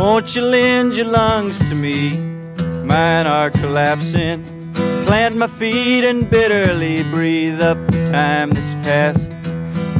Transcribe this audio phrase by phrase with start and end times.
[0.00, 2.16] Won't you lend your lungs to me?
[2.16, 4.72] Mine are collapsing.
[5.04, 9.28] Plant my feet and bitterly breathe up the time that's passed.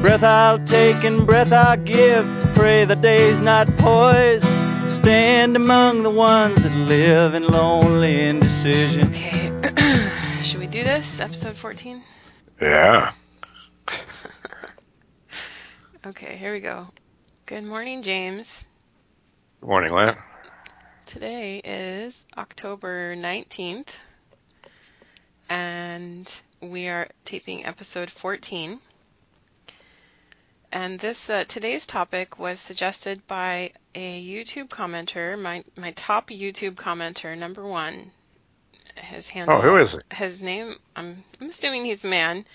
[0.01, 2.25] Breath I'll take and breath I'll give.
[2.55, 4.47] Pray the day's not poised.
[4.89, 9.11] Stand among the ones that live in lonely indecision.
[9.11, 9.53] Okay,
[10.41, 11.21] should we do this?
[11.21, 12.03] Episode 14?
[12.59, 13.13] Yeah.
[16.07, 16.87] Okay, here we go.
[17.45, 18.65] Good morning, James.
[19.61, 20.17] Good morning, Lynn.
[21.05, 23.89] Today is October 19th,
[25.51, 28.81] and we are taping episode 14.
[30.73, 36.77] And this uh, today's topic was suggested by a YouTube commenter, my my top YouTube
[36.77, 38.13] commenter, number one.
[38.97, 39.59] His handle.
[39.59, 40.05] Oh, who is it?
[40.11, 40.77] His name.
[40.97, 42.47] I'm I'm assuming he's a man.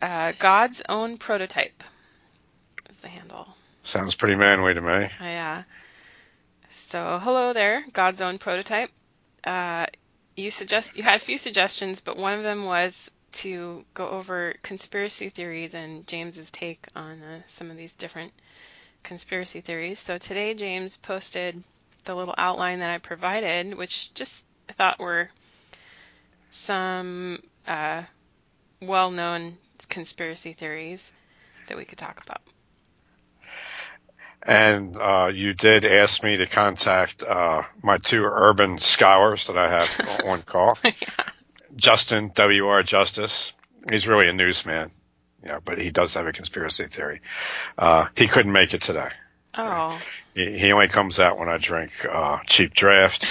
[0.00, 1.84] Uh, God's own prototype
[2.88, 3.46] is the handle.
[3.82, 5.10] Sounds pretty manly to me.
[5.20, 5.64] Yeah.
[6.90, 8.90] So hello there, God's own prototype.
[9.44, 9.86] Uh,
[10.34, 14.56] you suggest you had a few suggestions, but one of them was to go over
[14.64, 18.32] conspiracy theories and James's take on uh, some of these different
[19.04, 20.00] conspiracy theories.
[20.00, 21.62] So today James posted
[22.06, 25.28] the little outline that I provided, which just I thought were
[26.48, 28.02] some uh,
[28.82, 31.12] well-known conspiracy theories
[31.68, 32.40] that we could talk about.
[34.42, 39.68] And uh, you did ask me to contact uh, my two urban scholars that I
[39.68, 40.78] have on call.
[40.84, 40.92] yeah.
[41.76, 42.82] Justin W.R.
[42.82, 43.52] Justice.
[43.90, 44.90] He's really a newsman,
[45.42, 47.20] you know, but he does have a conspiracy theory.
[47.78, 49.10] Uh, he couldn't make it today.
[49.54, 50.00] Oh.
[50.34, 53.26] He, he only comes out when I drink uh, cheap draft.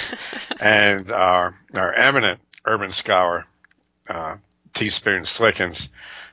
[0.60, 3.46] and our eminent urban scholar,
[4.08, 4.36] uh,
[4.72, 5.88] Teaspoon Slickens,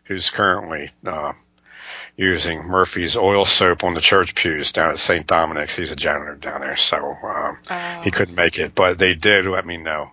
[0.06, 1.34] who's currently uh,
[2.18, 5.26] using Murphy's oil soap on the church pews down at St.
[5.28, 5.76] Dominic's.
[5.76, 8.02] He's a janitor down there, so um, Oh.
[8.04, 8.74] he couldn't make it.
[8.76, 10.12] But they did let me know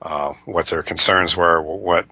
[0.00, 2.06] uh, what their concerns were, what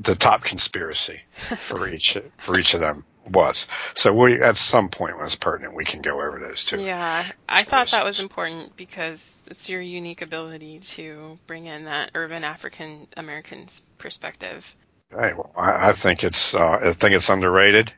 [0.00, 1.20] the top conspiracy
[1.56, 3.68] for each for each of them was.
[3.94, 6.80] So we at some point when it's pertinent, we can go over those two.
[6.82, 12.10] Yeah, I thought that was important because it's your unique ability to bring in that
[12.14, 13.66] urban African American
[13.98, 14.74] perspective.
[15.10, 17.92] Hey, well, I, I think it's uh, I think it's underrated,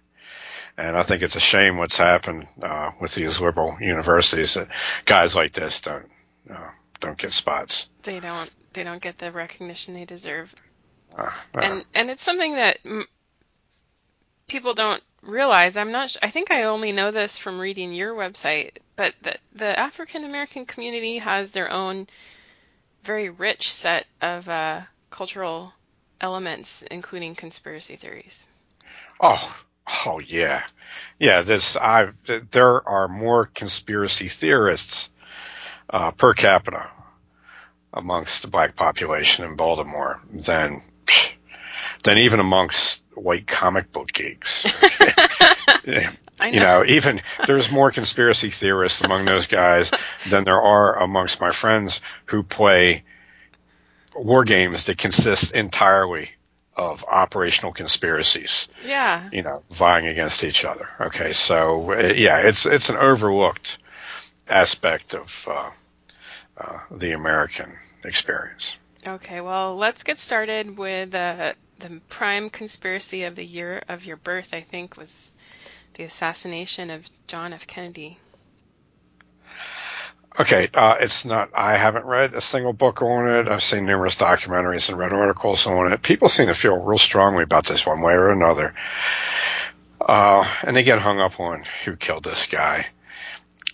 [0.78, 4.68] and I think it's a shame what's happened uh, with these liberal universities that
[5.04, 6.06] guys like this don't
[6.50, 6.70] uh,
[7.00, 7.88] don't get spots.
[8.02, 10.54] They don't they don't get the recognition they deserve,
[11.16, 13.06] Uh, and and it's something that m-
[14.48, 15.76] people don't realize.
[15.76, 16.10] I'm not.
[16.10, 20.24] Sh- I think I only know this from reading your website, but the the African
[20.24, 22.06] American community has their own
[23.02, 25.72] very rich set of uh, cultural
[26.20, 28.46] elements, including conspiracy theories.
[29.20, 30.64] oh, oh yeah,
[31.18, 31.42] yeah.
[31.42, 35.10] This I there are more conspiracy theorists
[35.90, 36.88] uh, per capita
[37.92, 40.82] amongst the black population in Baltimore than
[42.04, 44.64] than even amongst white comic book geeks.
[46.38, 49.90] I you know, even there's more conspiracy theorists among those guys
[50.28, 53.04] than there are amongst my friends who play
[54.14, 56.30] war games that consist entirely
[56.76, 59.28] of operational conspiracies, Yeah.
[59.32, 60.88] you know, vying against each other.
[61.00, 63.78] Okay, so uh, yeah, it's it's an overlooked
[64.48, 65.70] aspect of uh,
[66.58, 67.72] uh, the American
[68.04, 68.76] experience.
[69.06, 74.16] Okay, well, let's get started with uh, the prime conspiracy of the year of your
[74.16, 75.30] birth, I think, was
[75.94, 77.66] the assassination of John F.
[77.66, 78.18] Kennedy.
[80.38, 81.50] Okay, uh, it's not.
[81.54, 83.48] I haven't read a single book on it.
[83.48, 86.02] I've seen numerous documentaries and read articles on it.
[86.02, 88.74] People seem to feel real strongly about this one way or another,
[90.00, 92.86] uh, and they get hung up on who killed this guy.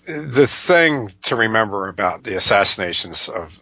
[0.07, 3.61] The thing to remember about the assassinations of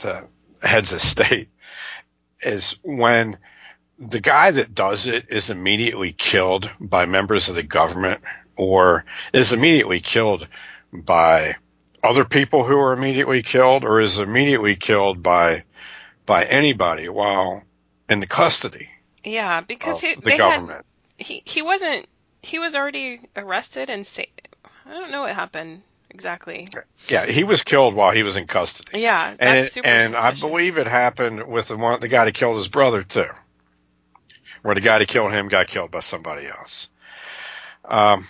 [0.00, 0.26] the
[0.62, 1.48] heads of state
[2.42, 3.38] is when
[4.00, 8.22] the guy that does it is immediately killed by members of the government
[8.56, 10.48] or is immediately killed
[10.92, 11.56] by
[12.02, 15.64] other people who are immediately killed or is immediately killed by
[16.26, 17.62] by anybody while
[18.08, 18.88] in the custody
[19.24, 20.84] Yeah, because he, the government.
[21.18, 22.06] had he he wasn't
[22.42, 24.22] he was already arrested and sa-
[24.86, 26.66] I don't know what happened exactly.
[27.08, 29.00] Yeah, he was killed while he was in custody.
[29.00, 32.24] Yeah, that's And it, super and I believe it happened with the one the guy
[32.24, 33.26] that killed his brother too.
[34.62, 36.88] Where the guy that killed him got killed by somebody else.
[37.84, 38.26] Um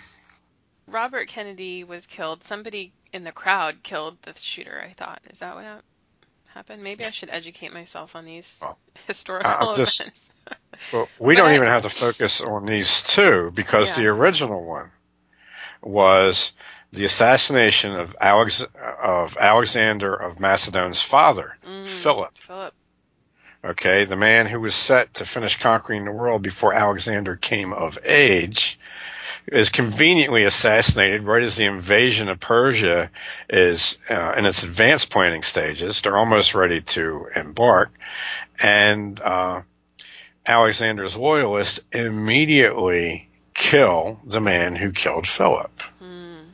[0.91, 2.43] Robert Kennedy was killed.
[2.43, 4.81] Somebody in the crowd killed the shooter.
[4.87, 5.65] I thought is that what
[6.49, 6.83] happened?
[6.83, 8.77] Maybe I should educate myself on these Well,
[9.07, 10.27] historical I'm just- events.
[10.91, 13.97] Well, we But don't I- even have to focus on these two because Yeah.
[14.03, 14.91] the original one
[15.81, 16.53] was
[16.91, 18.65] the assassination of Alex
[19.01, 22.35] of Alexander of Macedon's father, Mm, Philip.
[22.35, 22.73] Philip.
[23.63, 27.97] Okay, the man who was set to finish conquering the world before Alexander came of
[28.03, 28.79] age
[29.47, 33.09] is conveniently assassinated right as the invasion of Persia
[33.49, 36.01] is uh, in its advanced planning stages.
[36.01, 37.91] They're almost ready to embark,
[38.59, 39.61] and uh,
[40.45, 45.71] Alexander's loyalists immediately kill the man who killed Philip.
[46.01, 46.45] Mm.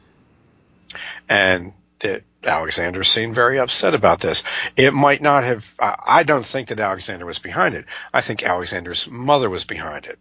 [1.30, 4.44] And it, Alexander seemed very upset about this.
[4.76, 7.86] It might not have, I I don't think that Alexander was behind it.
[8.14, 10.18] I think Alexander's mother was behind it.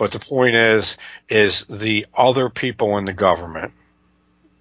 [0.00, 0.96] But the point is,
[1.28, 3.74] is the other people in the government,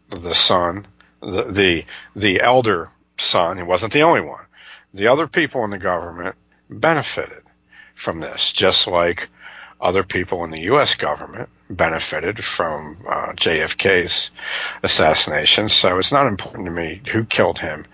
[0.09, 0.86] the son,
[1.21, 4.44] the, the, the elder son, he wasn't the only one,
[4.94, 6.36] the other people in the government
[6.69, 7.44] benefited
[7.95, 9.30] from this, just like
[9.80, 10.95] other people in the U.S.
[10.95, 14.31] government benefited from uh, JFK's
[14.83, 15.69] assassination.
[15.69, 17.85] So it's not important to me who killed him.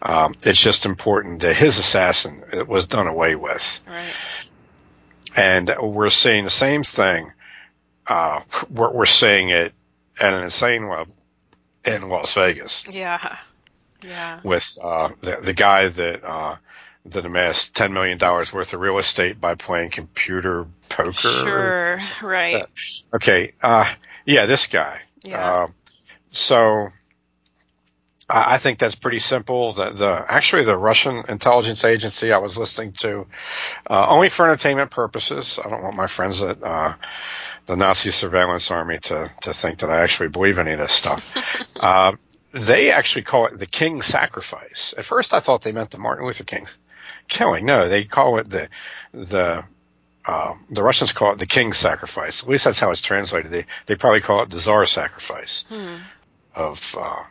[0.00, 3.80] Um, it's just important that his assassin was done away with.
[3.86, 4.06] Right.
[5.36, 7.30] And we're seeing the same thing.
[8.06, 8.40] Uh,
[8.70, 9.72] we're, we're seeing it
[10.20, 11.14] at an insane level
[11.84, 13.36] in Las Vegas Yeah.
[14.02, 14.40] Yeah.
[14.44, 16.56] with uh, the, the guy that uh,
[17.06, 21.12] that amassed ten million dollars worth of real estate by playing computer poker.
[21.12, 22.00] Sure.
[22.22, 22.64] Right.
[23.14, 23.52] Okay.
[23.62, 23.90] Uh,
[24.26, 25.00] yeah, this guy.
[25.22, 25.52] Yeah.
[25.52, 25.66] Uh,
[26.30, 26.88] so
[28.28, 29.72] I think that's pretty simple.
[29.72, 33.26] The, the actually the Russian intelligence agency I was listening to,
[33.88, 35.58] uh, only for entertainment purposes.
[35.62, 36.94] I don't want my friends at uh,
[37.66, 41.36] the Nazi surveillance army to to think that I actually believe any of this stuff.
[41.80, 42.12] uh,
[42.52, 44.94] they actually call it the King's sacrifice.
[44.96, 46.66] At first, I thought they meant the Martin Luther King
[47.28, 47.66] killing.
[47.66, 48.68] No, they call it the
[49.12, 49.64] the
[50.24, 52.42] uh, the Russians call it the King's sacrifice.
[52.42, 53.52] At least that's how it's translated.
[53.52, 55.96] They they probably call it the Tsar sacrifice Hmm.
[56.54, 57.22] of uh,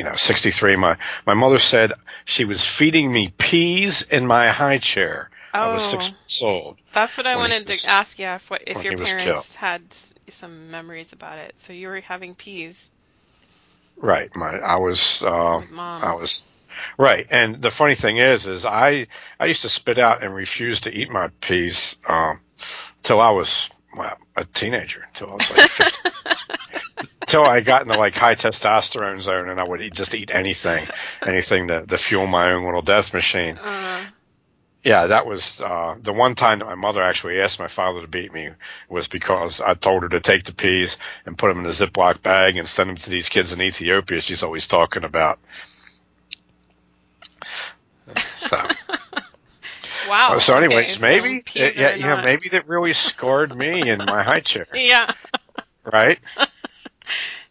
[0.00, 0.76] you know 63.
[0.76, 1.92] My my mother said
[2.24, 5.28] she was feeding me peas in my high chair.
[5.52, 6.78] I was six months old.
[6.94, 9.82] That's what I wanted was- to ask you if what, if your parents had
[10.28, 11.58] some memories about it.
[11.58, 12.88] So you were having peas
[13.98, 14.34] Right.
[14.34, 16.02] My I was uh, mom.
[16.02, 16.42] I was
[16.96, 17.26] right.
[17.28, 19.08] And the funny thing is, is I
[19.38, 22.40] I used to spit out and refuse to eat my peas um,
[23.02, 26.12] till I was well a teenager, until I was like 15.
[27.26, 30.84] Till I got into like high testosterone zone, and I would eat, just eat anything,
[31.24, 33.56] anything to, to fuel my own little death machine.
[33.56, 34.04] Uh,
[34.82, 38.08] Yeah, that was uh, the one time that my mother actually asked my father to
[38.08, 38.48] beat me
[38.88, 40.96] was because I told her to take the peas
[41.26, 44.20] and put them in a Ziploc bag and send them to these kids in Ethiopia.
[44.20, 45.38] She's always talking about.
[48.38, 48.58] So,
[50.10, 50.38] wow.
[50.38, 53.98] so anyways, okay, so maybe peas yeah, you know, maybe that really scarred me in
[53.98, 55.12] my high chair, Yeah.
[55.84, 56.18] right?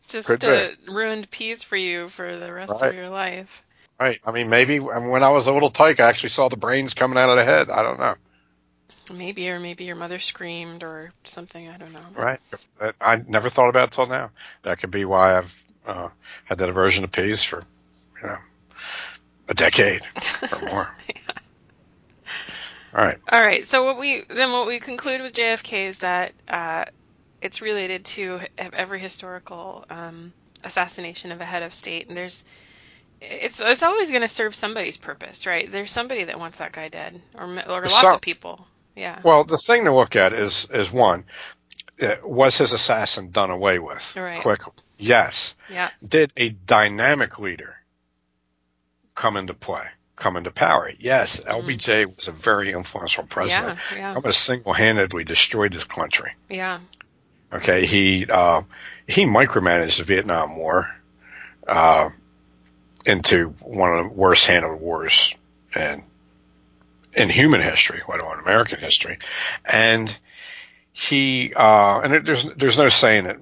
[0.09, 2.89] Just Could uh, ruined peas for you for the rest Right.
[2.89, 3.63] of your life.
[3.99, 4.19] Right.
[4.25, 7.17] I mean, maybe when I was a little tyke, I actually saw the brains coming
[7.17, 7.69] out of the head.
[7.69, 8.15] I don't know.
[9.13, 11.67] Maybe, or maybe your mother screamed or something.
[11.67, 11.99] I don't know.
[12.15, 12.39] Right.
[13.01, 14.31] I never thought about it till now.
[14.63, 16.09] That could be why I've uh,
[16.45, 17.63] had that aversion to peas for,
[18.21, 18.37] you know,
[19.49, 20.01] a decade
[20.51, 20.89] or more.
[22.93, 23.17] All right.
[23.31, 23.63] All right.
[23.65, 26.85] So what we then what we conclude with JFK is that uh,
[27.41, 30.33] it's related to every historical um,
[30.63, 32.43] assassination of a head of state, and there's
[33.21, 35.71] it's it's always going to serve somebody's purpose, right?
[35.71, 38.65] There's somebody that wants that guy dead, or or lots Some- of people.
[38.95, 39.19] Yeah.
[39.23, 41.23] Well, the thing to look at is is one,
[42.01, 44.41] uh, was his assassin done away with Right.
[44.41, 44.73] quickly?
[44.97, 45.55] Yes.
[45.69, 45.89] Yeah.
[46.05, 47.77] Did a dynamic leader
[49.15, 49.85] come into play,
[50.19, 50.91] come into power?
[50.99, 51.39] Yes.
[51.39, 53.79] LBJ was a very influential president.
[53.91, 53.97] Yeah.
[53.97, 54.15] Yeah.
[54.15, 56.31] Almost single-handedly destroyed his country.
[56.49, 56.79] Yeah.
[57.51, 58.61] Okay, he uh,
[59.07, 60.95] he micromanaged the Vietnam War
[61.67, 62.09] uh,
[63.05, 65.33] into one of the worst handled wars
[65.75, 66.03] in
[67.13, 69.17] in human history, let alone American history.
[69.65, 70.15] And
[70.91, 73.37] he uh, and there's there's no saying that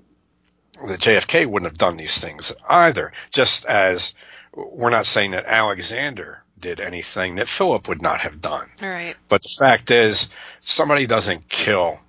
[0.87, 3.11] that JFK wouldn't have done these things either.
[3.31, 4.13] Just as
[4.53, 8.69] we're not saying that Alexander did anything that Philip would not have done.
[8.81, 9.15] All right.
[9.29, 10.29] But the fact is,
[10.61, 11.99] somebody doesn't kill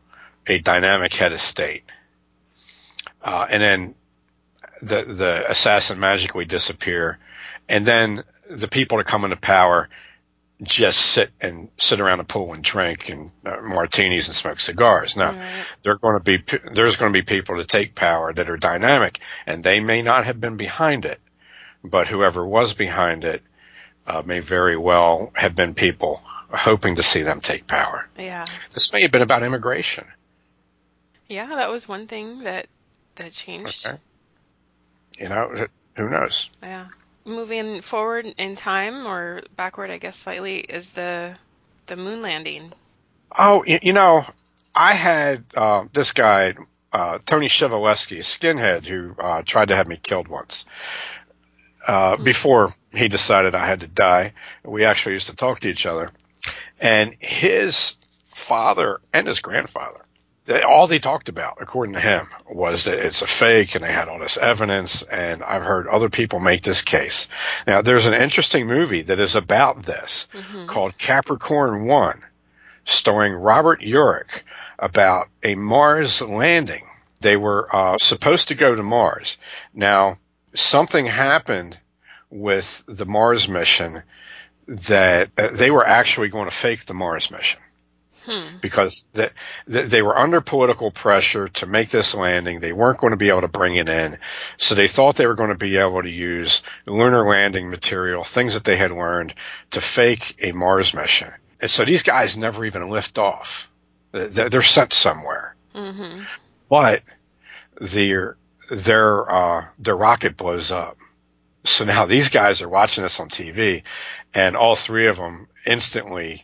[0.47, 1.85] a dynamic head of state,
[3.23, 3.95] uh, and then
[4.81, 7.19] the the assassin magically disappear,
[7.69, 9.89] and then the people that come into power
[10.63, 15.17] just sit and sit around a pool and drink and uh, martinis and smoke cigars.
[15.17, 15.65] Now, right.
[15.83, 18.57] there are going to be there's going to be people to take power that are
[18.57, 21.21] dynamic, and they may not have been behind it,
[21.85, 23.43] but whoever was behind it
[24.09, 28.09] uh, may very well have been people hoping to see them take power.
[28.19, 28.47] Yeah.
[28.73, 30.07] This may have been about immigration.
[31.29, 32.67] Yeah, that was one thing that
[33.17, 33.87] that changed.
[33.87, 33.99] Okay.
[35.19, 36.49] You know, who knows?
[36.63, 36.87] Yeah.
[37.27, 41.37] Moving forward in time or backward, I guess slightly, is the
[41.87, 42.73] the moon landing.
[43.37, 44.25] Oh, you, you know,
[44.75, 46.55] I had uh, this guy,
[46.93, 50.65] uh, Tony a skinhead, who uh, tried to have me killed once.
[51.89, 55.87] Uh, before he decided I had to die, we actually used to talk to each
[55.87, 56.11] other.
[56.79, 57.97] And his
[58.35, 60.05] father and his grandfather,
[60.45, 63.91] they, all they talked about, according to him, was that it's a fake and they
[63.91, 65.01] had all this evidence.
[65.01, 67.27] And I've heard other people make this case.
[67.67, 70.29] Now, there's an interesting movie that is about this
[70.67, 72.23] called Capricorn One,
[72.85, 74.43] starring Robert Urich,
[74.79, 76.85] about a Mars landing.
[77.21, 79.39] They were uh, supposed to go to Mars.
[79.73, 80.19] Now,
[80.55, 81.79] something happened
[82.31, 84.03] with the Mars mission
[84.67, 87.61] that uh, they were actually going to fake the Mars mission
[88.27, 88.59] Hmm.
[88.61, 89.31] because th-
[89.73, 92.61] th- they were under political pressure to make this landing.
[92.61, 94.19] They weren't going to be able to bring it in.
[94.59, 98.53] So they thought they were going to be able to use lunar landing material, things
[98.53, 99.33] that they had learned
[99.71, 101.33] to fake a Mars mission.
[101.61, 103.71] And so these guys never even lift off.
[104.13, 105.55] They're sent somewhere.
[105.75, 106.25] hmm
[106.69, 107.03] But
[107.81, 108.37] their
[108.69, 110.97] their uh, their rocket blows up.
[111.65, 113.83] So now these guys are watching this on TV,
[114.35, 116.43] and all three of them instantly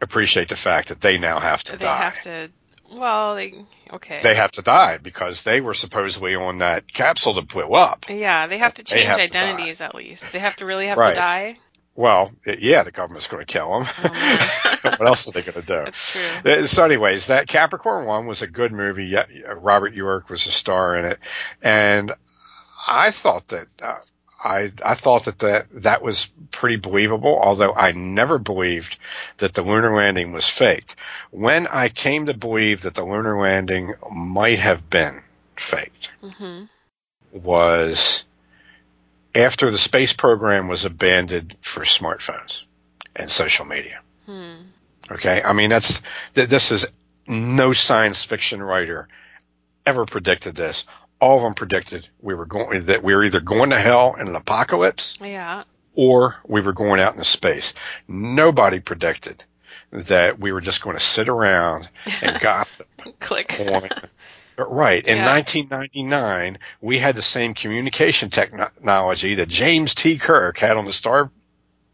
[0.00, 1.96] appreciate the fact that they now have to They die.
[1.96, 2.50] have to.
[2.90, 3.54] Well, they
[3.92, 4.20] okay.
[4.22, 8.06] They have to die because they were supposedly on that capsule that blew up.
[8.08, 10.32] yeah, they have to change to identities at least.
[10.32, 11.10] They have to really have Right.
[11.10, 11.56] to die.
[11.98, 13.88] Well, yeah, the government's going to kill them.
[14.04, 16.48] Oh, what else are they going to do?
[16.48, 19.06] Uh, So, anyways, that Capricorn one was a good movie.
[19.06, 19.24] Yeah,
[19.56, 21.18] Robert Urich was a star in it,
[21.60, 22.12] and
[22.86, 23.96] I thought that uh,
[24.40, 27.36] I I thought that, that that was pretty believable.
[27.42, 28.96] Although I never believed
[29.38, 30.94] that the lunar landing was faked.
[31.32, 35.20] When I came to believe that the lunar landing might have been
[35.56, 36.66] faked, hmm
[37.32, 38.24] was
[39.38, 42.64] after the space program was abandoned for smartphones
[43.16, 44.00] and social media.
[44.26, 44.54] Hmm.
[45.10, 46.02] Okay, I mean that's
[46.34, 46.86] th- this is
[47.26, 49.08] no science fiction writer
[49.86, 50.84] ever predicted this.
[51.20, 54.28] All of them predicted we were going that we were either going to hell in
[54.28, 55.64] an apocalypse Yeah.
[55.94, 57.74] or we were going out into space.
[58.06, 59.42] Nobody predicted
[59.90, 61.88] that we were just going to sit around
[62.20, 62.86] and gossip
[63.20, 63.58] Click.
[63.60, 63.88] on.
[64.58, 65.06] Right.
[65.06, 65.24] In Yeah.
[65.24, 70.18] 1999, we had the same communication technology that James T.
[70.18, 71.30] Kirk had on the Star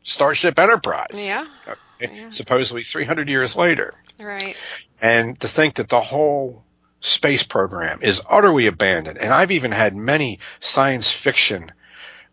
[0.03, 1.25] Starship Enterprise.
[1.27, 1.47] Yeah.
[1.67, 2.29] Okay, Yeah.
[2.31, 3.95] Supposedly 300 years later.
[4.19, 4.57] Right.
[5.01, 6.65] And to think that the whole
[7.01, 9.19] space program is utterly abandoned.
[9.19, 11.71] And I've even had many science fiction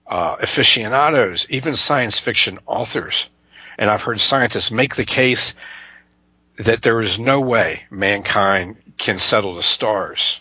[0.07, 3.29] uh, aficionados, even science fiction authors,
[3.77, 5.53] and I've heard scientists make the case
[6.57, 10.39] that there is no way mankind can settle the stars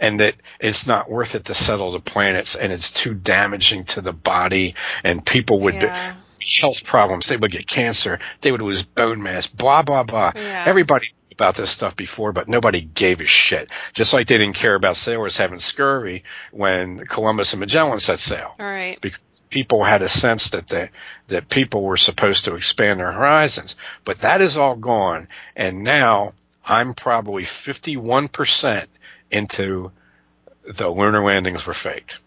[0.00, 4.00] and that it's not worth it to settle the planets and it's too damaging to
[4.00, 6.16] the body and people would Yeah.
[6.60, 7.28] health problems.
[7.28, 8.18] They would get cancer.
[8.40, 9.46] They would lose bone mass.
[9.46, 10.32] Blah blah blah.
[10.34, 10.64] Yeah.
[10.66, 13.68] Everybody knew about this stuff before, but nobody gave a shit.
[13.92, 18.54] Just like they didn't care about sailors having scurvy when Columbus and Magellan set sail,
[18.58, 18.98] All right.
[19.02, 20.88] because people had a sense that the,
[21.28, 23.76] that people were supposed to expand their horizons.
[24.04, 26.32] But that is all gone, and now
[26.64, 28.88] I'm probably 51 percent
[29.30, 29.92] into
[30.64, 32.18] the lunar landings were faked.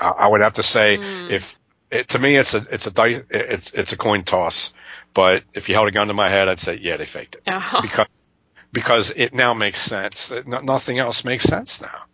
[0.00, 1.30] I, I would have to say Hmm.
[1.30, 1.58] if
[1.90, 4.72] it, to me it's a it's a dice it's it's a coin toss.
[5.14, 7.42] But if you held a gun to my head, I'd say yeah they faked it
[7.46, 7.78] Oh.
[7.82, 8.28] because
[8.72, 10.32] because it now makes sense.
[10.46, 12.04] Nothing else makes sense now.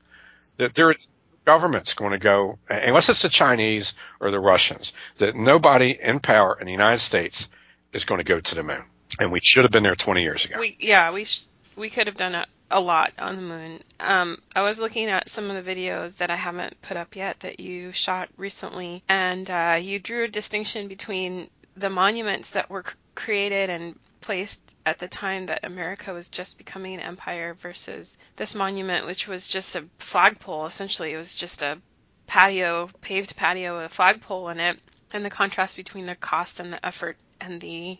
[0.56, 1.10] That there is
[1.44, 4.92] government's going to go unless it's the Chinese or the Russians.
[5.18, 7.48] That nobody in power in the United States
[7.92, 8.82] is going to go to the moon,
[9.20, 10.58] and we should have been there 20 years ago.
[10.58, 11.42] We yeah we sh-
[11.78, 13.80] we could have done a, a lot on the moon.
[14.00, 17.40] Um, I was looking at some of the videos that I haven't put up yet
[17.40, 22.84] that you shot recently, and uh, you drew a distinction between the monuments that were
[23.14, 28.54] created and placed at the time that America was just becoming an empire versus this
[28.54, 30.66] monument, which was just a flagpole.
[30.66, 31.78] Essentially, it was just a
[32.26, 34.78] patio, paved patio with a flagpole in it,
[35.12, 37.96] and the contrast between the cost and the effort and the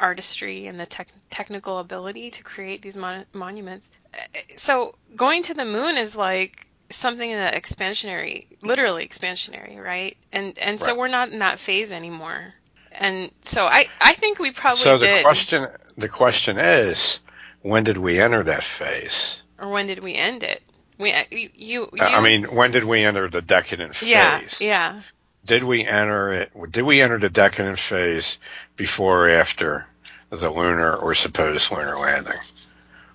[0.00, 3.88] artistry and the tech- technical ability to create these mon- monuments.
[4.14, 4.18] Uh,
[4.56, 10.16] So going to the moon is like something that expansionary, literally expansionary, right?
[10.32, 12.54] And and so we're not in that phase anymore.
[12.92, 15.24] And so I I think we probably So the did.
[15.24, 17.20] question the question is,
[17.62, 19.42] when did we enter that phase?
[19.58, 20.62] or when did we end it?
[20.98, 24.08] We uh, you you, I mean, when did we enter the decadent phase?
[24.08, 25.02] yeah yeah
[25.44, 26.52] Did we enter it?
[26.70, 28.38] Did we enter the decadent phase
[28.76, 29.86] before or after
[30.30, 32.38] the lunar or supposed lunar landing,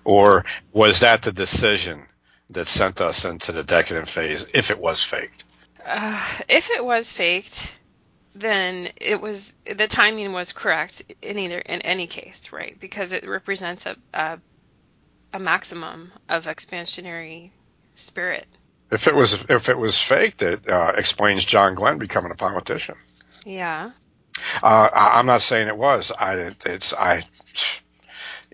[0.04, 2.02] or was that the decision
[2.50, 5.44] that sent us into the decadent phase if it was faked?
[5.84, 7.76] Uh, if it was faked,
[8.34, 12.78] then it was the timing was correct in either in any case, right?
[12.78, 14.38] Because it represents a a,
[15.32, 17.50] a maximum of expansionary
[17.94, 18.46] spirit.
[18.90, 22.96] If it was if it was faked, it uh, explains John Glenn becoming a politician.
[23.44, 23.90] Yeah.
[24.62, 26.12] Uh, I, I'm not saying it was.
[26.12, 27.24] I it's I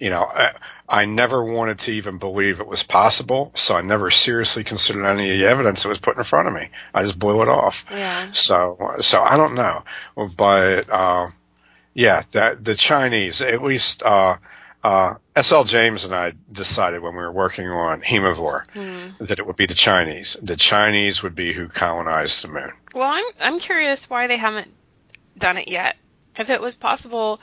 [0.02, 0.52] you know, I,
[0.88, 5.30] I never wanted to even believe it was possible, so I never seriously considered any
[5.30, 6.70] of the evidence that was put in front of me.
[6.92, 7.84] I just blew it off.
[7.88, 8.32] Yeah.
[8.32, 9.84] So, so I don't know,
[10.36, 11.30] but uh,
[11.94, 14.38] yeah, that the Chinese, at least uh,
[14.84, 15.64] uh, S.L.
[15.64, 19.18] James and I decided when we were working on Hemivore Mm.
[19.18, 20.36] that it would be the Chinese.
[20.42, 22.72] The Chinese would be who colonized the moon.
[22.94, 24.68] Well, I'm I'm curious why they haven't
[25.38, 25.96] done it yet.
[26.36, 27.40] If it was possible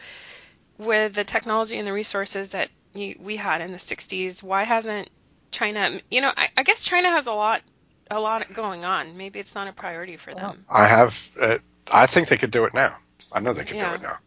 [0.78, 5.10] with the technology and the resources that you, we had in the 60s, why hasn't
[5.52, 6.00] China?
[6.10, 7.62] You know, I, I guess China has a lot
[8.12, 9.18] a lot going on.
[9.18, 10.66] Maybe it's not a priority for them.
[10.70, 11.30] I have.
[11.40, 11.58] Uh,
[11.92, 12.98] I think they could do it now.
[13.32, 13.90] I know they could Yeah.
[13.90, 14.18] do it now.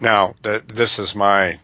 [0.00, 1.58] Now, th- this is my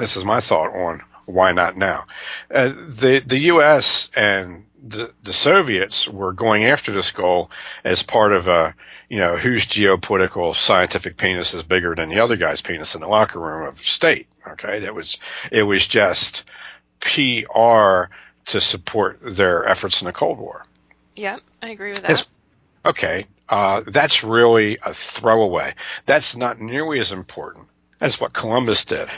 [0.00, 2.06] this is my thought on why not now.
[2.52, 4.10] Uh, the the U.S.
[4.16, 7.50] and the, the Soviets were going after this goal
[7.84, 8.74] as part of a
[9.08, 13.08] you know whose geopolitical scientific penis is bigger than the other guy's penis in the
[13.08, 14.26] locker room of state.
[14.48, 15.18] Okay, that was
[15.52, 16.44] it was just
[17.00, 18.04] PR
[18.46, 20.64] to support their efforts in the Cold War.
[21.16, 22.10] Yep, I agree with that.
[22.10, 22.26] It's-
[22.82, 25.74] Okay, uh, that's really a throwaway.
[26.06, 27.68] That's not nearly as important
[28.00, 29.08] as what Columbus did.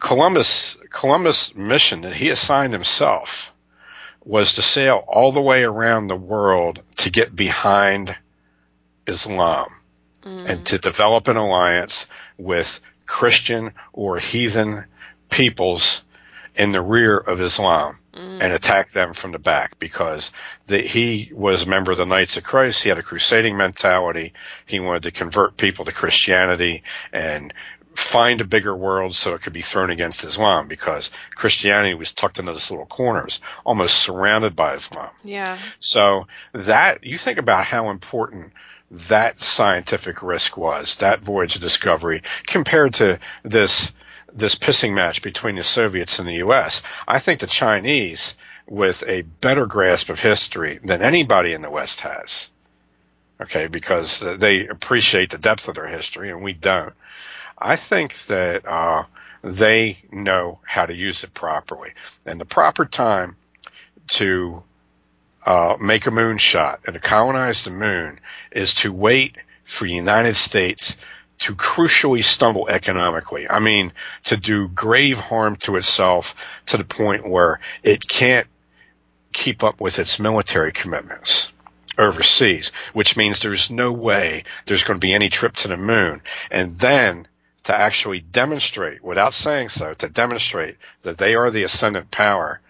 [0.00, 3.52] Columbus Columbus' mission that he assigned himself
[4.24, 8.16] was to sail all the way around the world to get behind
[9.06, 9.68] Islam
[10.22, 10.48] Mm.
[10.48, 12.06] and to develop an alliance
[12.38, 14.86] with Christian or heathen
[15.28, 16.02] peoples
[16.54, 18.38] in the rear of Islam Mm.
[18.40, 20.30] and attack them from the back because
[20.66, 22.82] the, he was a member of the Knights of Christ.
[22.82, 24.32] He had a crusading mentality.
[24.64, 27.52] He wanted to convert people to Christianity and
[28.14, 32.38] find a bigger world so it could be thrown against Islam because Christianity was tucked
[32.38, 35.10] into this little corners, almost surrounded by Islam.
[35.24, 35.58] yeah.
[35.80, 38.52] So that you think about how important
[38.92, 43.90] that scientific risk was, that voyage of discovery, compared to this
[44.32, 46.82] this pissing match between the Soviets and the U.S.
[47.08, 48.36] I think the Chinese,
[48.68, 52.48] with a better grasp of history than anybody in the West has,
[53.40, 56.94] okay, because they appreciate the depth of their history and we don't.
[57.64, 59.04] I think that uh,
[59.42, 61.92] they know how to use it properly,
[62.26, 63.36] and the proper time
[64.08, 64.62] to
[65.46, 68.20] uh, make a moon shot and to colonize the moon
[68.52, 70.98] is to wait for the United States
[71.38, 73.48] to crucially stumble economically.
[73.48, 78.46] I mean, to do grave harm to itself to the point where it can't
[79.32, 81.50] keep up with its military commitments
[81.96, 86.20] overseas, which means there's no way there's going to be any trip to the moon.
[86.50, 87.26] And then
[87.64, 92.60] to actually demonstrate, without saying so, to demonstrate that they are the ascendant power,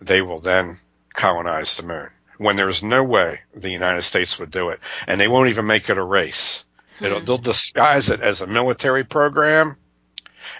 [0.00, 0.78] they will then
[1.14, 2.10] colonize the moon.
[2.38, 5.88] When there's no way the United States would do it, and they won't even make
[5.88, 6.64] it a race.
[7.00, 9.76] It'll, they'll disguise it as a military program,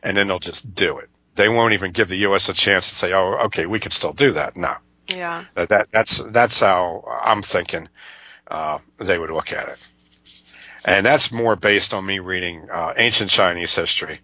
[0.03, 1.11] and then they'll just do it.
[1.35, 2.49] They won't even give the U.S.
[2.49, 4.75] a chance to say, "Oh, okay, we can still do that." No,
[5.07, 5.45] Yeah.
[5.55, 7.89] that that's that's how I'm thinking
[8.51, 9.79] uh, they would look at it,
[10.87, 14.21] and that's more based on me reading uh, ancient Chinese history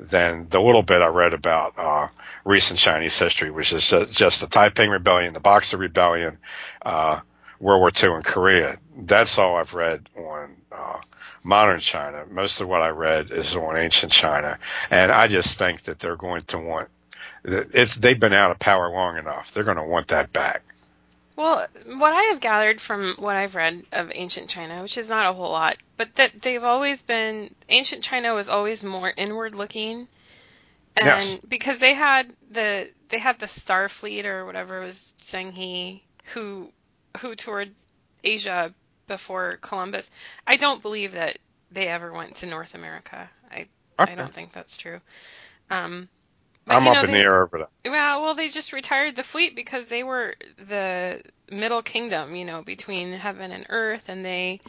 [0.00, 2.08] than the little bit I read about uh,
[2.44, 6.38] recent Chinese history, which is just, the Taiping Rebellion, the Boxer Rebellion,
[6.84, 7.20] uh,
[7.60, 8.78] World War II, and Korea.
[8.96, 10.56] That's all I've read on.
[10.72, 11.00] Uh,
[11.42, 12.24] modern China.
[12.28, 14.58] Most of what I read is on ancient China,
[14.90, 16.88] and I just think that they're going to want.
[17.44, 19.54] It's they've been out of power long enough.
[19.54, 20.62] They're going to want that back.
[21.36, 25.26] Well, what I have gathered from what I've read of ancient China, which is not
[25.30, 30.08] a whole lot, but that they've always been ancient China was always more inward looking.
[30.96, 31.38] And Yes.
[31.48, 36.02] because they had the they had the Star Fleet or whatever it was Zheng He
[36.32, 36.72] who
[37.20, 37.74] who toured
[38.24, 38.74] Asia
[39.06, 40.10] before Columbus.
[40.46, 41.38] I don't believe that
[41.70, 43.30] they ever went to North America.
[43.50, 43.68] I
[43.98, 45.00] I don't think that's true.
[45.70, 46.08] Um
[46.66, 47.70] but, I'm you up know, in they- the air over that.
[47.90, 52.62] well, well, they just retired the fleet because they were the middle kingdom, you know,
[52.62, 54.60] between heaven and earth, and they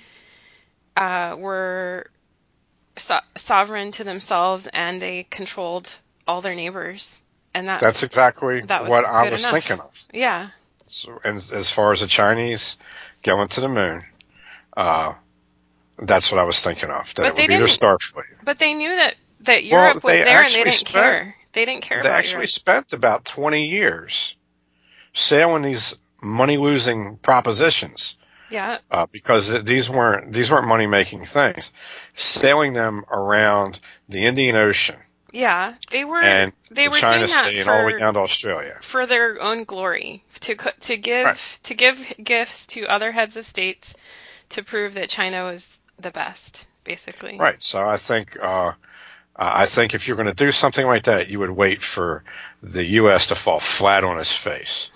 [0.96, 2.10] uh, were
[2.96, 5.90] so- sovereign to themselves, and they controlled
[6.28, 7.20] all their neighbors,
[7.54, 9.52] and that, That's exactly that what I was enough.
[9.54, 10.08] thinking of.
[10.14, 10.50] yeah,
[10.84, 12.78] So, and as far as the Chinese
[13.24, 14.04] going to the moon,
[14.76, 15.14] uh,
[16.00, 17.14] that's what I was thinking of.
[17.16, 18.24] That But it they would be their Starfleet.
[18.44, 21.36] but they knew that that Well, Europe was there, and they didn't spent- care.
[21.58, 22.50] They didn't care They actually Europe.
[22.50, 24.36] spent about 20 years
[25.12, 28.16] sailing these money losing propositions.
[28.52, 28.78] Yeah.
[28.92, 31.72] Uh, because these weren't these weren't money making things,
[32.14, 34.98] sailing them around the Indian Ocean.
[35.34, 36.22] Yeah, they were.
[36.22, 38.20] And they the were China doing that Sea and for, all the way down to
[38.20, 38.78] Australia.
[38.82, 41.60] for their own glory to to give Right.
[41.64, 43.96] to give gifts to other heads of states
[44.50, 47.38] to prove that China was the best, basically.
[47.40, 47.62] Right.
[47.64, 48.74] So I think uh,
[49.38, 52.24] I think if you're going to do something like that, you would wait for
[52.64, 53.28] the U.S.
[53.28, 54.90] to fall flat on its face.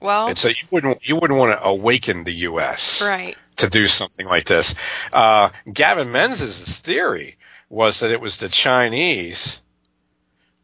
[0.00, 3.02] Well, And so you wouldn't you wouldn't want to awaken the U.S.
[3.02, 3.36] right.
[3.56, 4.74] to do something like this.
[5.12, 7.36] Uh, Gavin Menzies' theory
[7.68, 9.60] was that it was the Chinese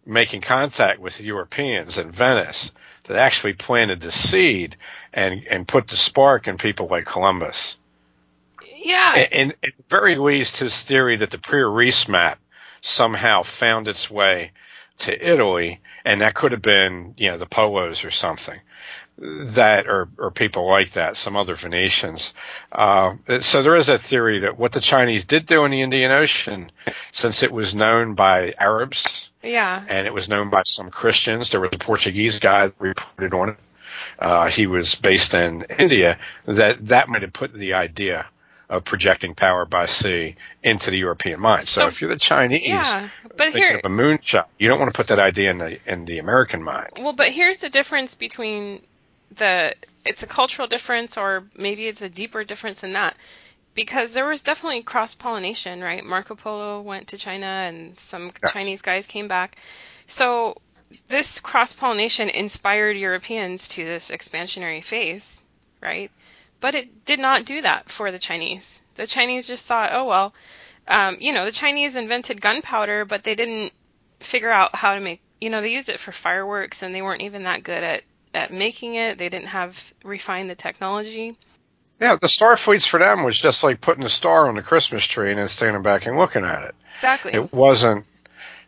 [0.05, 2.73] making contact with the Europeans in Venice
[3.05, 4.77] that actually planted the seed
[5.13, 7.77] and and put the spark in people like Columbus.
[8.75, 9.17] Yeah.
[9.17, 12.39] In, in very least, his theory that the Piri Reis map
[12.81, 14.53] somehow found its way
[14.99, 18.59] to Italy, and that could have been, you know, the Polos or something.
[19.21, 22.35] That or or people like that, some other Venetians.
[22.71, 26.13] Uh, so there is a theory that what the Chinese did do in the Indian
[26.13, 26.71] Ocean,
[27.11, 29.85] since it was known by Arabs yeah.
[29.89, 33.51] and it was known by some Christians, there was a Portuguese guy that reported on
[33.51, 33.57] it.
[34.19, 36.19] Uh, he was based in India.
[36.47, 38.27] That that might have put the idea
[38.69, 41.63] of projecting power by sea into the European mind.
[41.63, 43.09] So, So- if you're the Chinese Yeah.
[43.23, 45.79] But thinking here, of a moonshot, you don't want to put that idea in the
[45.87, 46.91] in the American mind.
[46.99, 48.83] Well, but here's the difference between
[49.37, 53.17] the it's a cultural difference or maybe it's a deeper difference than that.
[53.75, 56.05] Because there was definitely cross pollination, right?
[56.05, 58.53] Marco Polo went to China and some Yes.
[58.53, 59.57] Chinese guys came back.
[60.09, 60.57] So
[61.09, 65.41] this cross pollination inspired Europeans to this expansionary phase,
[65.81, 66.11] right?
[66.61, 68.81] But it did not do that for the Chinese.
[68.95, 70.35] The Chinese just thought, oh well,
[70.89, 73.73] um, you know, the Chinese invented gunpowder, but they didn't
[74.21, 77.23] figure out how to make you know they used it for fireworks and they weren't
[77.23, 78.03] even that good at
[78.35, 81.37] at making it they didn't have refined the technology
[82.01, 85.05] Yeah, the star fleets for them was just like putting a star on the Christmas
[85.05, 86.75] tree and then standing back and looking at it.
[86.97, 88.05] exactly It wasn't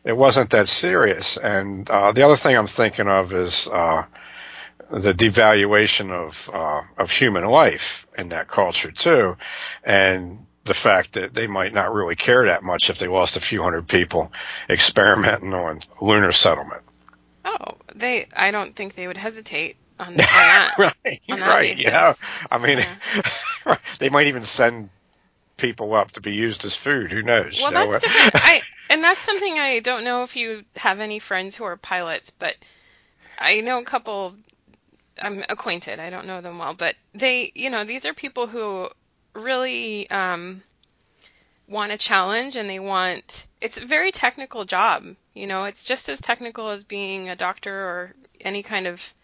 [0.03, 1.37] it wasn't that serious.
[1.37, 4.05] And uh, the other thing I'm thinking of is uh,
[4.91, 9.37] the devaluation of uh, of human life in that culture too,
[9.85, 13.41] and the fact that they might not really care that much if they lost a
[13.41, 14.33] few hundred people
[14.69, 16.83] experimenting on lunar settlement.
[17.45, 21.85] oh they i don't think they would hesitate on, that right, on that right, basis.
[21.85, 22.15] yeah.
[22.51, 22.85] I mean,
[23.99, 24.89] they might even send
[25.57, 27.13] people up to be used as food.
[27.13, 27.61] Who knows?
[27.61, 27.93] well you know?
[27.93, 31.65] that's different i and that's something i don't know if you have any friends who
[31.65, 32.55] are pilots but
[33.39, 34.35] i know a couple
[35.21, 38.89] i'm acquainted i don't know them well but they you know these are people who
[39.35, 40.63] really um
[41.69, 45.05] want a challenge and they want it's a very technical job
[45.35, 49.15] you know it's just as technical as being a doctor or any kind of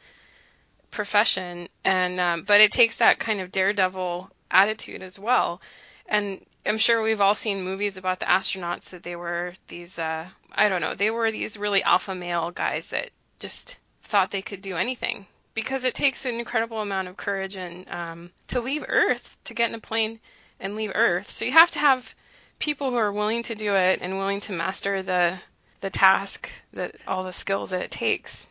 [0.93, 5.61] profession and um, but it takes that kind of daredevil attitude as well
[6.09, 10.27] and i'm sure we've all seen movies about the astronauts that they were these uh,
[10.53, 14.63] i don't know they were these really alpha male guys that just thought they could
[14.63, 19.37] do anything because it takes an incredible amount of courage and um, to leave earth
[19.45, 20.21] to get in a plane
[20.61, 22.15] and leave earth so you have to have
[22.61, 25.37] people who are willing to do it and willing to master the
[25.81, 28.47] the task that all the skills that it takes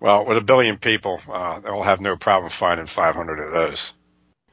[0.00, 3.94] Well, with a billion people, uh, they'll have no problem finding 500 of those.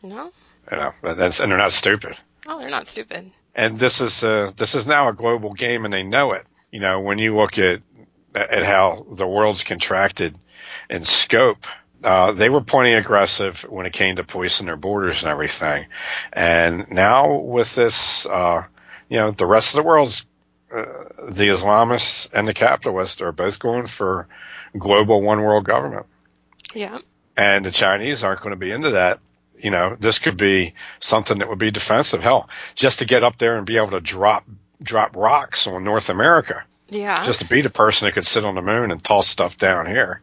[0.01, 0.31] no
[0.71, 1.17] You know, and
[1.51, 2.17] they're not stupid.
[2.47, 5.93] oh they're not stupid And this is uh, this is now a global game, and
[5.93, 6.45] they know it.
[6.71, 7.81] You know, when you look at
[8.33, 10.35] at how the world's contracted
[10.89, 11.65] in scope,
[12.05, 15.87] uh, they were plenty aggressive when it came to policing their borders and everything.
[16.31, 18.63] And now with this, uh,
[19.09, 20.25] you know, the rest of the world's
[20.71, 20.83] uh,
[21.23, 24.27] the Islamists and the capitalists are both going for
[24.77, 26.05] global one world government.
[26.73, 26.99] yeah
[27.37, 29.19] and the Chinese aren't going to be into that.
[29.57, 32.21] You know, this could be something that would be defensive.
[32.21, 34.45] Hell, just to get up there and be able to drop
[34.81, 38.55] drop rocks on North America, yeah just to be the person that could sit on
[38.55, 40.21] the moon and toss stuff down here.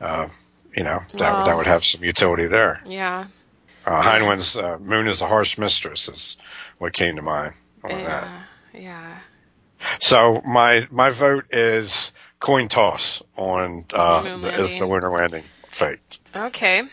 [0.00, 0.28] Uh,
[0.76, 2.80] you know, that Well- that would have some utility there.
[2.86, 3.26] yeah
[3.86, 6.36] Uh, Heinlein's uh, "Moon is a Harsh Mistress" is
[6.78, 8.28] what came to mind on that.
[8.74, 9.18] yeah yeah
[10.00, 16.18] So my my vote is coin toss on uh, the, is the lunar landing fate.
[16.34, 16.82] okay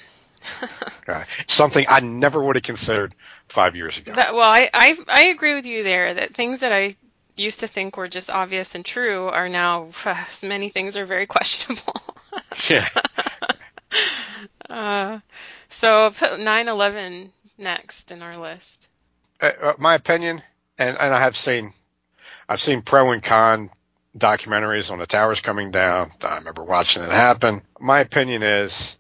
[1.10, 1.24] Okay.
[1.48, 3.14] Something I never would have considered
[3.48, 4.14] five years ago.
[4.14, 6.96] That, well, I, I I agree with you there that things that I
[7.36, 9.90] used to think were just obvious and true are now
[10.44, 11.96] many things are very questionable.
[12.70, 12.88] yeah.
[14.74, 15.20] Uh,
[15.70, 18.88] so put 9/11 next in our list.
[19.40, 20.42] Uh, uh, my opinion,
[20.78, 21.74] and, and I have seen,
[22.50, 23.70] I've seen pro and con
[24.18, 26.12] documentaries on the towers coming down.
[26.22, 27.62] I remember watching it happen.
[27.80, 28.98] My opinion is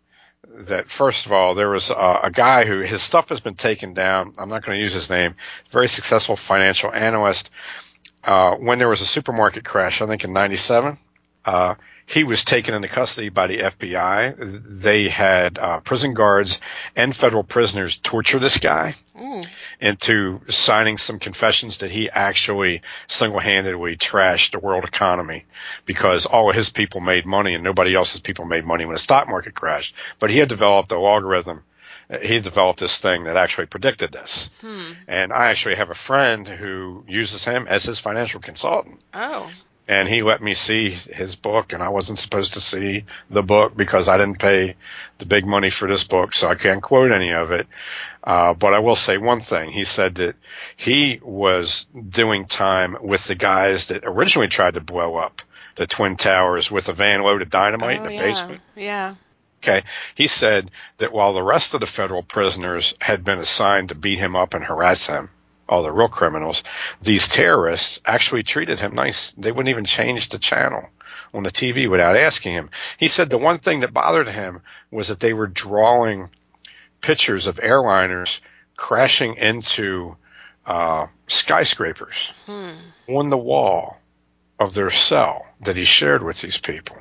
[0.47, 3.93] that first of all, there was a, a guy who his stuff has been taken
[3.93, 4.33] down.
[4.37, 5.35] I'm not going to use his name.
[5.71, 7.49] Very successful financial analyst.
[8.23, 10.97] Uh, when there was a supermarket crash, I think in '97,
[11.45, 14.81] uh, he was taken into custody by the FBI.
[14.81, 16.59] They had uh, prison guards
[16.95, 19.47] and federal prisoners torture this guy mm.
[19.79, 25.45] into signing some confessions that he actually single-handedly trashed the world economy
[25.85, 28.99] because all of his people made money and nobody else's people made money when the
[28.99, 29.95] stock market crashed.
[30.19, 31.63] But he had developed a logarithm
[32.21, 34.49] he developed this thing that actually predicted this.
[34.59, 34.91] Hmm.
[35.07, 38.99] And I actually have a friend who uses him as his financial consultant.
[39.13, 39.49] Oh
[39.87, 43.75] and he let me see his book and I wasn't supposed to see the book
[43.75, 44.75] because I didn't pay
[45.17, 47.67] the big money for this book, so I can't quote any of it.
[48.23, 49.71] Uh, but I will say one thing.
[49.71, 50.35] He said that
[50.77, 55.41] he was doing time with the guys that originally tried to blow up
[55.75, 58.21] the Twin Towers with a van load of dynamite oh, in the yeah.
[58.21, 58.61] basement.
[58.75, 59.15] Yeah.
[59.61, 59.83] Okay.
[60.15, 64.19] He said that while the rest of the federal prisoners had been assigned to beat
[64.19, 65.29] him up and harass him,
[65.67, 66.63] all the real criminals,
[67.01, 69.31] these terrorists actually treated him nice.
[69.37, 70.89] They wouldn't even change the channel
[71.33, 72.69] on the TV without asking him.
[72.97, 76.29] He said the one thing that bothered him was that they were drawing
[77.01, 78.39] pictures of airliners
[78.75, 80.15] crashing into
[80.65, 82.71] uh, skyscrapers hmm.
[83.09, 83.97] on the wall
[84.59, 86.97] of their cell that he shared with these people.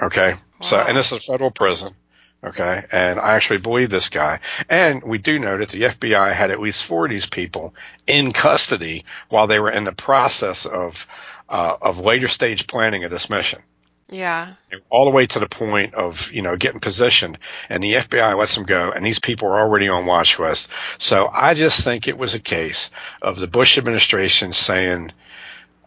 [0.00, 0.34] Okay.
[0.34, 0.40] Wow.
[0.60, 1.94] So, and this is a federal prison.
[2.42, 2.84] Okay.
[2.90, 4.40] And I actually believe this guy.
[4.68, 7.74] And we do know that the FBI had at least four of these people
[8.06, 11.06] in custody while they were in the process of,
[11.48, 13.60] uh, of later stage planning of this mission.
[14.08, 14.54] Yeah.
[14.88, 18.54] All the way to the point of, you know, getting positioned and the FBI lets
[18.54, 20.68] them go and these people are already on watch list.
[20.98, 22.90] So I just think it was a case
[23.22, 25.12] of the Bush administration saying,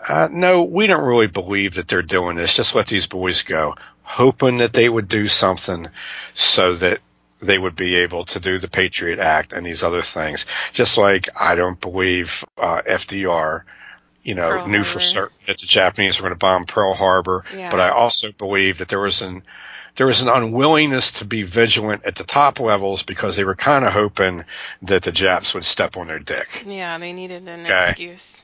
[0.08, 2.56] uh, no, we don't really believe that they're doing this.
[2.56, 5.88] Just let these boys go hoping that they would do something
[6.34, 7.00] so that
[7.42, 10.46] they would be able to do the Patriot Act and these other things.
[10.74, 13.64] Just like I don't believe uh, FDR,
[14.24, 14.84] you know, Pearl knew Harbor.
[14.86, 17.44] for certain that the Japanese were going to bomb Pearl Harbor.
[17.56, 17.70] Yeah.
[17.70, 19.44] But I also believe that there was an
[19.96, 23.86] there was an unwillingness to be vigilant at the top levels because they were kind
[23.86, 24.44] of hoping
[24.84, 26.64] that the Japs would step on their dick.
[26.66, 27.90] Yeah, they needed an Okay.
[27.90, 28.42] excuse.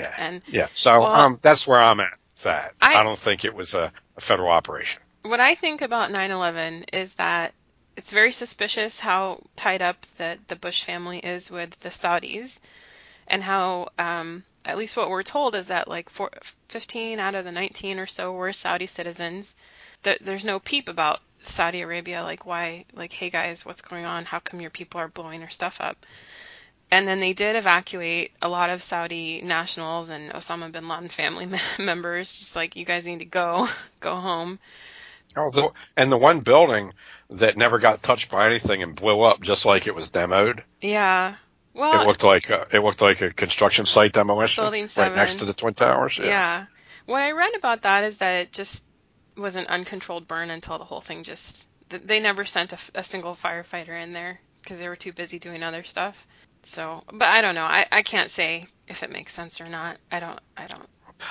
[0.00, 0.14] Yeah.
[0.16, 0.66] And Yeah.
[0.70, 2.12] So Well- um, that's where I'm at.
[2.42, 5.02] That I- I don't think it was a, a federal operation.
[5.22, 7.52] what I think about 9/11 is that
[7.96, 12.58] it's very suspicious how tied up the the Bush family is with the Saudis,
[13.28, 16.30] and how um, at least what we're told is that like four,
[16.68, 19.54] 15 out of the 19 or so were Saudi citizens.
[20.04, 24.24] That there's no peep about Saudi Arabia, like why, like hey guys, what's going on?
[24.24, 26.06] How come your people are blowing their stuff up?
[26.92, 31.48] And then they did evacuate a lot of Saudi nationals and Osama bin Laden family
[31.78, 33.68] members, just like you guys need to go,
[34.00, 34.58] go home.
[35.36, 36.92] Oh, the, and the one building
[37.30, 40.62] that never got touched by anything and blew up just like it was demoed.
[40.80, 41.36] Yeah.
[41.72, 45.36] Well, it looked like a, it looked like a construction site demolition Building right next
[45.36, 46.18] to the twin towers.
[46.18, 46.66] yeah.
[47.06, 48.84] What I read about that is that it just
[49.36, 51.66] was an uncontrolled burn until the whole thing just.
[51.88, 55.82] They never sent a single firefighter in there because they were too busy doing other
[55.82, 56.24] stuff.
[56.64, 57.64] So, but I don't know.
[57.64, 59.96] I, I can't say if it makes sense or not.
[60.10, 60.38] I don't.
[60.56, 60.86] I don't.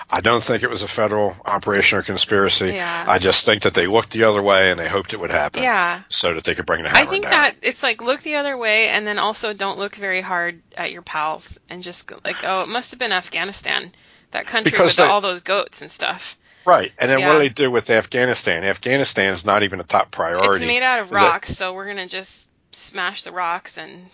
[0.08, 2.68] I don't think it was a federal operation or conspiracy.
[2.74, 3.06] Yeah.
[3.08, 5.64] I just think that they looked the other way and they hoped it would happen.
[5.64, 6.04] Yeah.
[6.10, 7.32] So that they could bring the hammer I think down.
[7.32, 10.92] that it's like look the other way and then also don't look very hard at
[10.92, 13.92] your pals and just like oh it must have been Afghanistan
[14.30, 16.38] that country Because with they- all those goats and stuff.
[16.66, 16.92] right.
[17.00, 18.64] And then what do they do with Afghanistan?
[18.64, 20.66] Afghanistan is not even a top priority.
[20.66, 24.06] It's made out of That- rocks, so we're gonna just smash the rocks and.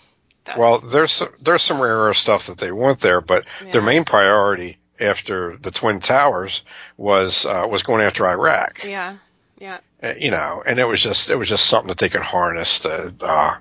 [0.57, 4.03] Well, there's some, there's some rare earth stuff that they want there, but their main
[4.05, 6.63] priority after the twin towers
[6.97, 8.83] was uh, was going after Iraq.
[8.83, 9.17] yeah,
[9.57, 12.21] yeah, Uh, You know, and it was just it was just something that they could
[12.21, 13.55] harness to, uh,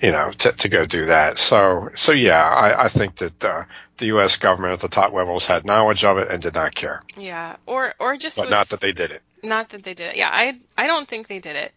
[0.00, 1.38] you know, to, to go do that.
[1.38, 3.64] So so yeah, I, I think that uh,
[3.98, 4.36] the U.S.
[4.36, 7.56] government at the top levels had knowledge of it and did not care, yeah.
[7.66, 9.22] Or or just but was, not that they did it.
[9.42, 10.16] not that they did it.
[10.16, 11.72] Yeah, I I don't think they did it,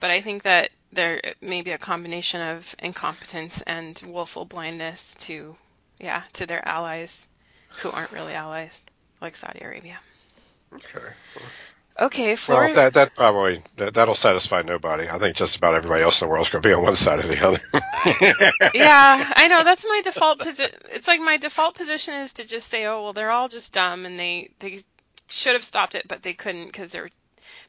[0.00, 5.56] but I think that there may be a combination of incompetence and willful blindness to
[5.98, 7.26] yeah to their allies
[7.78, 8.82] who aren't really allies
[9.20, 9.98] like Saudi Arabia.
[10.72, 11.14] Okay.
[11.98, 12.72] Okay, Florida.
[12.72, 15.08] Well, that that probably that, that'll satisfy nobody.
[15.08, 16.96] I think just about everybody else in the world is going to be on one
[16.96, 17.60] side or the other.
[18.74, 20.72] yeah, I know that's my default position.
[20.90, 24.06] It's like my default position is to just say, oh well, they're all just dumb
[24.06, 24.80] and they they
[25.28, 27.10] should have stopped it, but they couldn't because they're.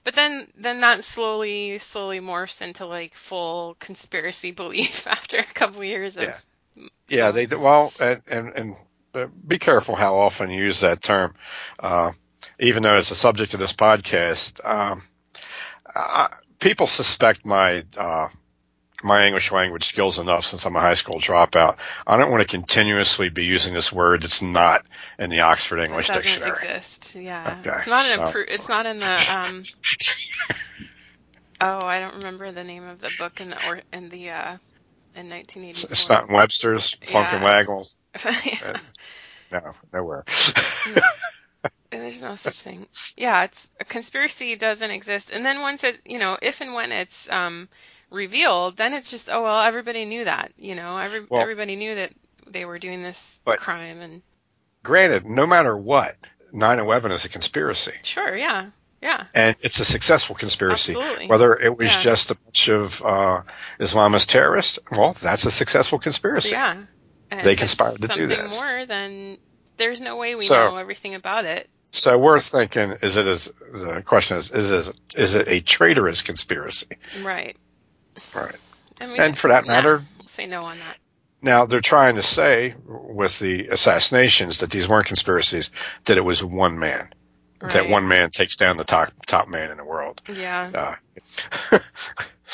[0.04, 5.84] But then then that slowly slowly morphs into like full conspiracy belief after a couple
[5.84, 6.24] years of.
[6.24, 6.38] Yeah.
[7.10, 8.76] Yeah, they well, and and, and
[9.14, 11.36] uh, be careful how often you use that term.
[11.78, 12.14] Uh,
[12.60, 15.02] even though it's a subject of this podcast, um,
[15.94, 18.30] I, people suspect my uh,
[19.04, 21.78] my English language skills enough since I'm a high school dropout.
[22.06, 24.86] I don't want to continuously be using this word that's not
[25.20, 26.52] in the Oxford English it doesn't Dictionary.
[26.52, 27.16] exist.
[27.16, 29.38] Yeah, Okay, it's not an so- impro- It's not in the.
[29.40, 29.64] Um,
[31.62, 34.58] oh, I don't remember the name of the book in the or in the uh,
[35.16, 35.90] in 1984.
[35.92, 37.44] It's not in Webster's, Funk and Yeah.
[37.44, 38.02] Wagnalls.
[38.46, 38.78] Yeah.
[39.52, 40.24] No, nowhere.
[41.90, 42.88] There's no such thing.
[43.18, 45.30] Yeah, it's a conspiracy doesn't exist.
[45.30, 47.68] And then once it, you know, if and when it's um,
[48.12, 50.52] revealed, then it's just, oh well, everybody knew that.
[50.58, 52.12] You know, every Well- everybody knew that
[52.48, 54.02] they were doing this crime.
[54.02, 54.22] And
[54.84, 56.16] Granted, no matter what,
[56.54, 58.68] 9/11 is a conspiracy, sure, yeah,
[59.02, 60.94] yeah, and it's a successful conspiracy.
[60.96, 61.28] Absolutely.
[61.28, 62.02] Whether it was Yeah.
[62.02, 63.42] just a bunch of uh,
[63.80, 66.50] Islamist terrorists, well, that's a successful conspiracy.
[66.50, 66.84] yeah.
[67.30, 68.52] And They conspired to do something this.
[68.62, 69.38] more, than
[69.78, 71.70] there's no way we So- know everything about it.
[71.92, 76.22] So we're thinking: is it as the question is is it, is it a traitorous
[76.24, 76.88] conspiracy?
[77.22, 77.56] Right.
[78.34, 78.56] Right.
[79.00, 80.98] And, for that matter- say no on that.
[81.42, 85.72] Now they're trying to say with the assassinations that these weren't conspiracies;
[86.06, 87.10] that it was one man.
[87.60, 90.22] That one man takes down the top top man in the world.
[90.34, 90.98] Yeah,
[91.72, 91.80] Uh,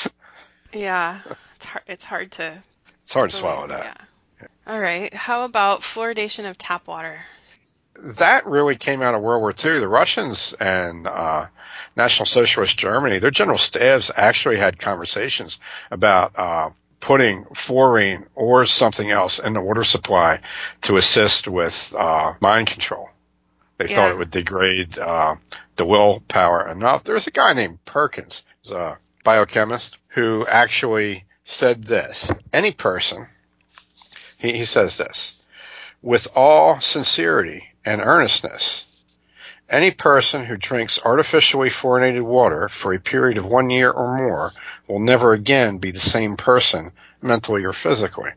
[0.73, 1.19] yeah.
[1.55, 1.83] It's hard.
[1.87, 2.63] It's hard to
[3.03, 4.01] it's hard to swallow that.
[4.41, 4.47] Yeah.
[4.67, 5.13] All right.
[5.13, 7.19] How about fluoridation of tap water?
[8.01, 9.79] That really came out of World War II.
[9.79, 11.47] The Russians and uh,
[11.95, 15.59] National Socialist Germany, their general staffs actually had conversations
[15.91, 20.41] about uh, putting fluorine or something else in the water supply
[20.83, 23.09] to assist with uh, mind control.
[23.77, 25.35] They thought it would degrade uh,
[25.75, 27.03] the willpower enough.
[27.03, 33.27] There's a guy named Perkins, he's a biochemist, who actually said this: any person,
[34.39, 35.37] he, he says this
[36.01, 38.85] with all sincerity and earnestness.
[39.69, 44.51] Any person who drinks artificially fluorinated water for a period of one year or more
[44.87, 48.31] will never again be the same person mentally or physically.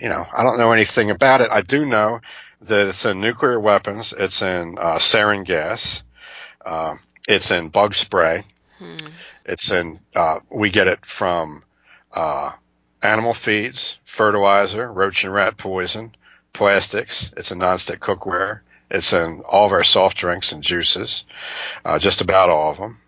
[0.00, 1.50] You know, I don't know anything about it.
[1.50, 2.20] I do know
[2.62, 6.02] that it's in nuclear weapons, it's in uh, sarin gas,
[6.64, 6.94] uh,
[7.28, 8.44] it's in bug spray,
[8.78, 8.96] Hmm.
[9.44, 11.62] it's in, uh, we get it from
[12.12, 12.52] uh,
[13.02, 16.14] animal feeds, fertilizer, roach and rat poison,
[16.54, 17.30] plastics.
[17.36, 18.60] It's in nonstick cookware.
[18.90, 21.24] It's in all of our soft drinks and juices,
[21.84, 22.98] uh, just about all of them.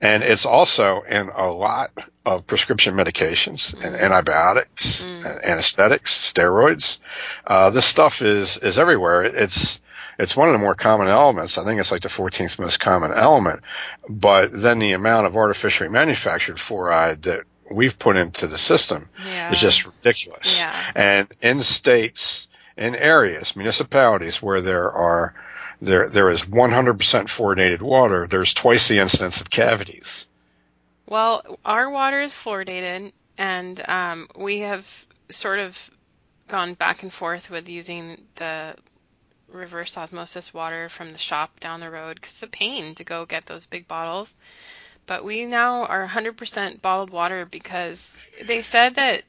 [0.00, 1.92] And it's also in a lot
[2.26, 5.24] of prescription medications and antibiotics, Mm.
[5.24, 6.98] and anesthetics, steroids.
[7.46, 9.22] Uh, this stuff is, is everywhere.
[9.22, 9.80] It's,
[10.18, 11.58] it's one of the more common elements.
[11.58, 13.60] I think it's like the 14th most common element.
[14.08, 19.52] But then the amount of artificially manufactured fluoride that we've put into the system Yeah.
[19.52, 20.58] is just ridiculous.
[20.58, 20.74] Yeah.
[20.96, 22.47] And in states,
[22.78, 25.34] in areas, municipalities where there are
[25.80, 30.26] there there is 100% fluoridated water, there's twice the incidence of cavities.
[31.06, 35.90] Well, our water is fluoridated, and um, we have sort of
[36.48, 38.74] gone back and forth with using the
[39.48, 43.24] reverse osmosis water from the shop down the road because it's a pain to go
[43.24, 44.36] get those big bottles.
[45.06, 48.14] But we now are 100% bottled water because
[48.44, 49.22] they said that,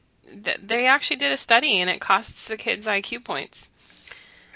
[0.61, 3.69] they actually did a study and it costs the kids IQ points.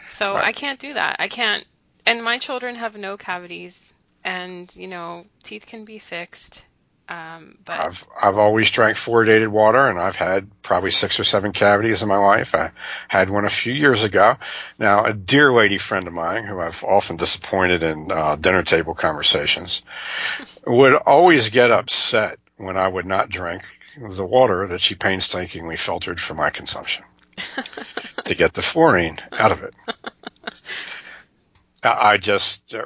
[0.09, 0.45] So Right.
[0.45, 1.17] I can't do that.
[1.19, 1.65] I can't.
[2.05, 6.63] And my children have no cavities, and you know, teeth can be fixed.
[7.07, 11.51] Um, but I've I've always drank fluoridated water, and I've had probably six or seven
[11.51, 12.55] cavities in my life.
[12.55, 12.71] I
[13.07, 14.37] had one a few years ago.
[14.79, 18.95] Now, a dear lady friend of mine, who I've often disappointed in uh, dinner table
[18.95, 19.81] conversations,
[20.67, 23.63] would always get upset when I would not drink
[23.97, 27.03] the water that she painstakingly filtered for my consumption
[28.25, 29.73] to get the fluorine out of it.
[31.83, 32.73] I just.
[32.73, 32.85] Uh,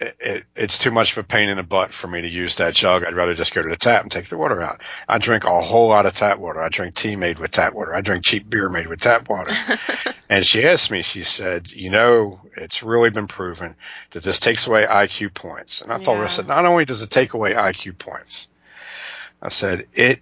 [0.00, 2.56] it, it, it's too much of a pain in the butt for me to use
[2.56, 3.04] that jug.
[3.04, 4.80] I'd rather just go to the tap and take the water out.
[5.08, 6.62] I drink a whole lot of tap water.
[6.62, 7.94] I drink tea made with tap water.
[7.94, 9.52] I drink cheap beer made with tap water.
[10.28, 13.74] and she asked me, she said, you know, it's really been proven
[14.10, 15.82] that this takes away IQ points.
[15.82, 18.46] And I told her, I said, not only does it take away IQ points,
[19.40, 20.20] I said, it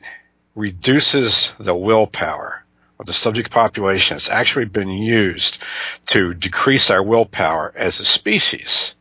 [0.54, 2.64] reduces the willpower
[2.98, 4.16] of the subject population.
[4.16, 5.58] It's actually been used
[6.06, 8.94] to decrease our willpower as a species.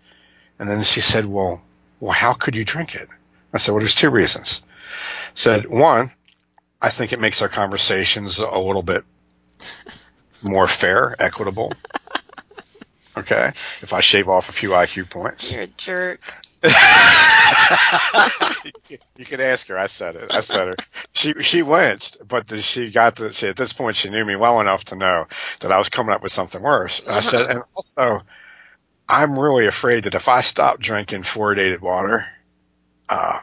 [0.60, 1.62] And then she said, well,
[2.00, 3.10] well, how could you drink it?
[3.54, 4.62] I said, well, there's two reasons.
[5.34, 6.12] Said, one,
[6.82, 9.04] I think it makes our conversations a little bit
[10.42, 11.74] more fair, equitable.
[13.18, 13.54] Okay.
[13.82, 15.54] If I shave off a few IQ points.
[15.54, 16.20] you're a jerk.
[19.18, 19.78] You can ask her.
[19.78, 20.32] I said it.
[20.32, 20.76] I said her.
[21.14, 23.32] She she winced, but the, she got to.
[23.34, 25.28] See, at this point, she knew me well enough to know
[25.62, 27.02] that I was coming up with something worse.
[27.08, 28.22] I said, and also,
[29.08, 32.26] I'm really afraid that if I stop drinking fluoridated water,
[33.10, 33.40] uh,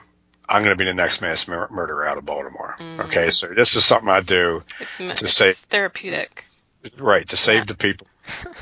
[0.48, 2.76] I'm going to be the next mass mur- murderer out of Baltimore.
[3.00, 6.44] Okay, so this is something I do It's, to it's say- therapeutic.
[6.98, 7.64] right to save Yeah.
[7.64, 8.06] the people.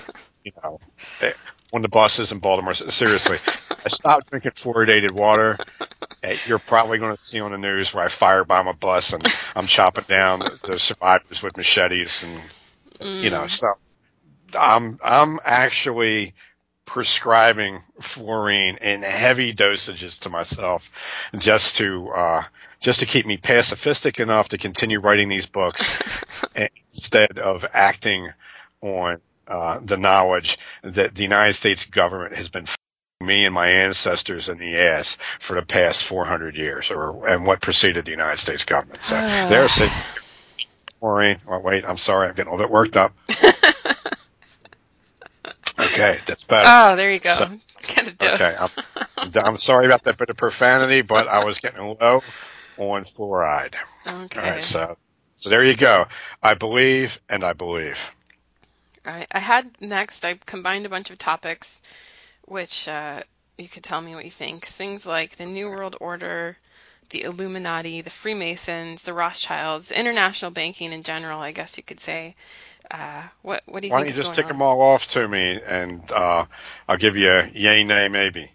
[0.44, 0.78] you know,
[1.22, 1.32] eh,
[1.72, 2.74] on the buses in Baltimore.
[2.74, 3.38] Seriously,
[3.84, 5.58] I stopped drinking fluoridated water.
[6.46, 9.66] You're probably going to see on the news where I firebomb a bus and I'm
[9.66, 13.50] chopping down the survivors with machetes and you know, Mm.
[13.50, 13.68] so
[14.58, 16.34] I'm I'm actually
[16.84, 20.90] prescribing fluorine in heavy dosages to myself
[21.38, 22.42] just to uh,
[22.80, 26.02] just to keep me pacifistic enough to continue writing these books
[26.92, 28.28] instead of acting
[28.82, 29.20] on
[29.51, 32.66] uh, the knowledge that the United States government has been
[33.20, 37.61] me and my ancestors in the ass for the past 400 years, or and what
[37.61, 39.03] preceded the United States government.
[39.03, 39.48] So Ah.
[39.51, 39.90] there's it.
[41.03, 43.12] Maureen, well, wait, I'm sorry, I'm getting a little bit worked up.
[45.78, 46.68] Okay, that's better.
[46.70, 47.34] Oh, there you go.
[47.34, 47.51] So-
[47.96, 48.40] a dose.
[48.40, 48.55] Okay,
[49.16, 52.22] I'm, I'm sorry about that bit of profanity, but I was getting low
[52.76, 53.74] on fluoride.
[54.07, 54.40] okay.
[54.40, 54.96] All right, so
[55.34, 56.07] so there you go.
[56.42, 57.98] I believe, and I believe.
[59.05, 61.80] I, I had next, I combined a bunch of topics,
[62.46, 63.22] which uh,
[63.57, 64.66] you could tell me what you think.
[64.66, 66.57] Things like the New World Order,
[67.11, 72.34] the Illuminati, the Freemasons, the Rothschilds, international banking in general, I guess you could say.
[72.90, 73.92] Uh, what what do you think?
[73.92, 74.53] Why don't you just tick on?
[74.53, 76.44] them all off to me, and uh,
[76.88, 78.51] I'll give you a yay, nay, maybe.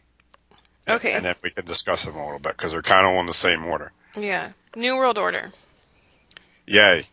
[0.88, 1.14] Okay.
[1.14, 3.34] And then we can discuss them a little bit because they're kind of on the
[3.34, 3.92] same order.
[4.16, 4.52] Yeah.
[4.76, 5.52] New World Order.
[6.68, 7.08] Yay,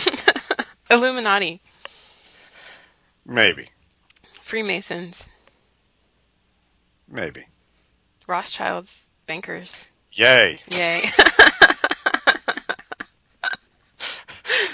[0.90, 1.60] Illuminati.
[3.28, 3.68] Maybe,
[4.40, 5.24] Freemasons.
[7.08, 7.46] maybe.
[8.26, 9.10] Rothschilds.
[9.26, 9.88] Bankers.
[10.12, 10.60] Yay.
[10.68, 11.10] Yay.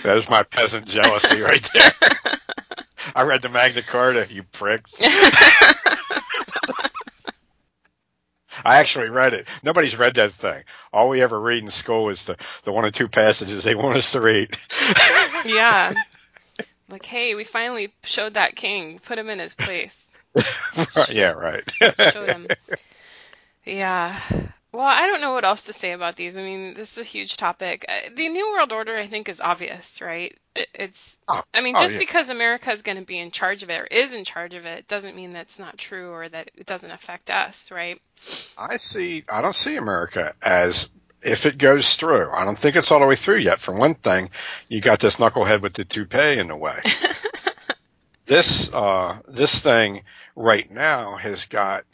[0.03, 1.93] There's my peasant jealousy right there.
[3.15, 4.95] I read the Magna Carta, you pricks.
[8.65, 9.47] I actually read it.
[9.63, 10.63] Nobody's read that thing.
[10.93, 13.97] All we ever read in school is the, the one or two passages they want
[13.97, 14.57] us to read.
[15.45, 15.95] yeah.
[16.95, 19.01] Like, hey, we finally showed that king.
[19.01, 20.01] Put him in his place.
[21.11, 21.69] yeah, right.
[22.13, 22.47] Show them.
[23.65, 24.21] Yeah.
[24.71, 26.37] Well, I don't know what else to say about these.
[26.37, 27.85] I mean, this is a huge topic.
[27.89, 30.39] Uh, The New World Order, I think, is obvious, right?
[30.73, 31.19] It's.
[31.27, 31.99] Oh, I mean, oh, just yeah.
[31.99, 34.65] because America is going to be in charge of it or is in charge of
[34.65, 38.01] it doesn't mean that's not true or that it doesn't affect us, right?
[38.57, 39.25] I see.
[39.29, 40.91] I don't see America as
[41.25, 42.31] if it goes through.
[42.31, 43.61] I don't think it's all the way through yet.
[43.61, 44.31] For one thing,
[44.69, 46.81] you got this knucklehead with the toupee in the way.
[48.27, 50.03] this uh, this thing
[50.37, 51.85] right now has got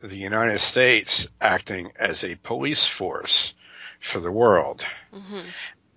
[0.00, 3.54] the United States acting as a police force
[4.00, 5.40] for the world, hmm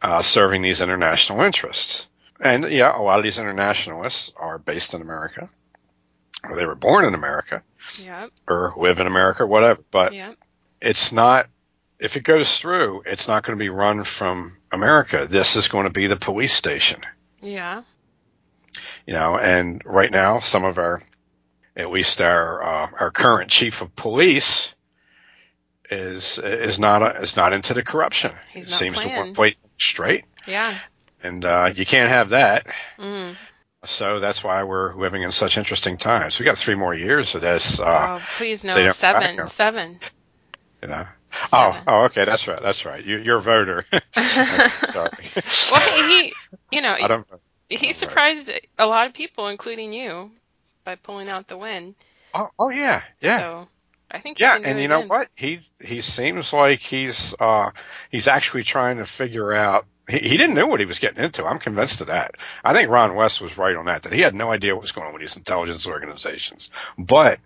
[0.02, 2.08] uh, serving these international interests.
[2.40, 5.50] And yeah, a lot of these internationalists are based in America,
[6.44, 7.64] or they were born in America,
[8.04, 8.30] Yep.
[8.48, 9.82] or live in America, whatever.
[9.90, 10.36] But Yep.
[10.82, 11.48] it's not
[12.00, 15.86] if it goes through it's not going to be run from america this is going
[15.86, 17.02] to be the police station
[17.42, 17.84] Yeah.
[19.06, 21.02] you know and right now some of our
[21.78, 24.74] at least our uh, our current chief of police
[25.90, 29.18] is is not is not into the corruption He's not seems to playing.
[29.18, 30.76] want to play straight Yeah.
[31.24, 32.66] and uh, you can't have that
[32.98, 33.36] Mm.
[33.84, 37.42] so that's why we're living in such interesting times we got three more years of
[37.42, 38.92] this uh, oh, please no.
[38.92, 39.48] Seven.
[39.48, 40.00] Seven.
[40.82, 41.06] you know
[41.44, 41.78] Seven.
[41.78, 45.30] oh oh okay that's right that's right you, you're a voter sorry
[45.72, 46.34] Well, he,
[46.72, 47.28] you know, I don't
[47.70, 47.96] he Right.
[47.96, 50.32] surprised a lot of people, including you,
[50.84, 51.96] by pulling out the win.
[52.34, 53.68] Oh, oh yeah, yeah, So
[54.12, 54.58] I think yeah.
[54.64, 55.30] And you know what?
[55.36, 57.72] He he seems like he's uh
[58.12, 59.86] he's actually trying to figure out.
[60.08, 61.44] He, he didn't know what he was getting into.
[61.44, 62.36] I'm convinced of that.
[62.64, 64.04] I think Ron West was right on that.
[64.04, 66.70] That he had no idea what was going on with these intelligence organizations.
[67.00, 67.40] But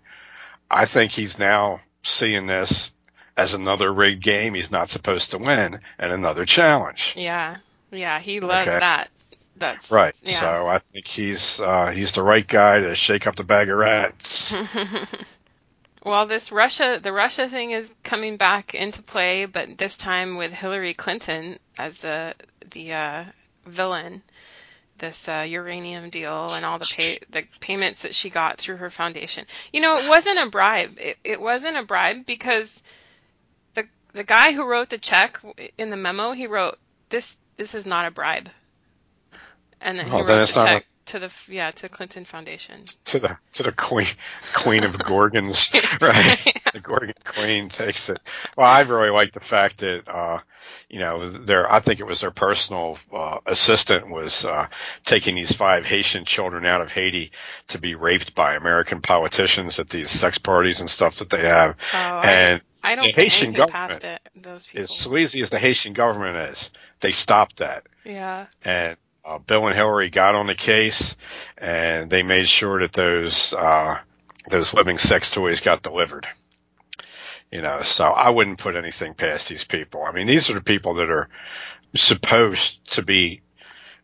[0.70, 2.92] I think he's now seeing this
[3.40, 7.14] as another rigged game he's not supposed to win and another challenge.
[7.16, 7.56] Yeah.
[7.90, 8.78] Yeah, he loves Okay.
[8.78, 9.10] that.
[9.56, 10.14] That's Right.
[10.22, 10.40] Yeah.
[10.40, 13.78] So I think he's uh he's the right guy to shake up the bag of
[13.78, 14.54] rats.
[16.04, 20.52] well, this Russia, the Russia thing is coming back into play, but this time with
[20.52, 22.34] Hillary Clinton as the
[22.70, 23.24] the uh,
[23.66, 24.22] villain.
[24.98, 28.90] This uh, uranium deal and all the pay, the payments that she got through her
[28.90, 29.46] foundation.
[29.72, 30.98] You know, it wasn't a bribe.
[30.98, 32.82] It, it wasn't a bribe because
[34.12, 35.40] the guy who wrote the check
[35.78, 38.48] in the memo, he wrote this this is not a bribe,
[39.80, 41.88] and then he Oh, wrote then the not a- check to the yeah to the
[41.88, 42.84] Clinton Foundation.
[43.06, 44.06] to the to the queen
[44.54, 46.60] queen of gorgons, right?
[46.72, 48.18] the Gorgon Queen takes it.
[48.56, 50.38] Well, I really like the fact that uh,
[50.88, 54.68] you know their I think it was their personal uh, assistant was uh,
[55.04, 57.32] taking these five Haitian children out of Haiti
[57.68, 61.74] to be raped by American politicians at these sex parties and stuff that they have,
[61.92, 64.20] Oh, I- and I don't The Haitian government it.
[64.34, 64.82] Those people.
[64.82, 66.70] As sleazy as the Haitian government is,
[67.00, 67.86] they stopped that.
[68.04, 68.46] yeah.
[68.64, 71.16] and uh, Bill and Hillary got on the case,
[71.58, 73.98] and they made sure that those uh,
[74.48, 76.26] those living sex toys got delivered.
[77.50, 80.04] You know, so I wouldn't put anything past these people.
[80.04, 81.28] I mean, these are the people that are
[81.96, 83.42] supposed to be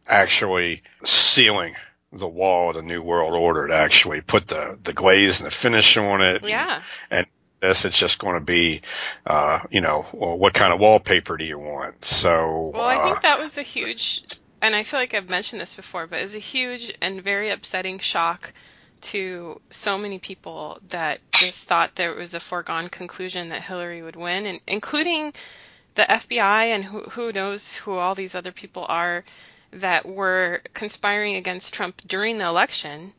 [0.07, 1.75] actually sealing
[2.13, 5.51] the wall of the new world order to actually put the the glaze and the
[5.51, 6.43] finish on it.
[6.45, 6.83] Yeah.
[7.11, 7.27] And
[7.61, 8.83] this, it's just going to be,
[9.27, 12.05] uh, you know, well, what kind of wallpaper do you want?
[12.05, 12.73] So.
[12.75, 14.25] Well, I uh, think that was a huge,
[14.61, 17.51] and I feel like I've mentioned this before, but it was a huge and very
[17.51, 18.53] upsetting shock
[19.01, 24.17] to so many people that just thought there was a foregone conclusion that Hillary would
[24.17, 25.33] win, and including
[25.95, 29.25] the FBI and who, who knows who all these other people are
[29.73, 33.13] that were conspiring against Trump during the election,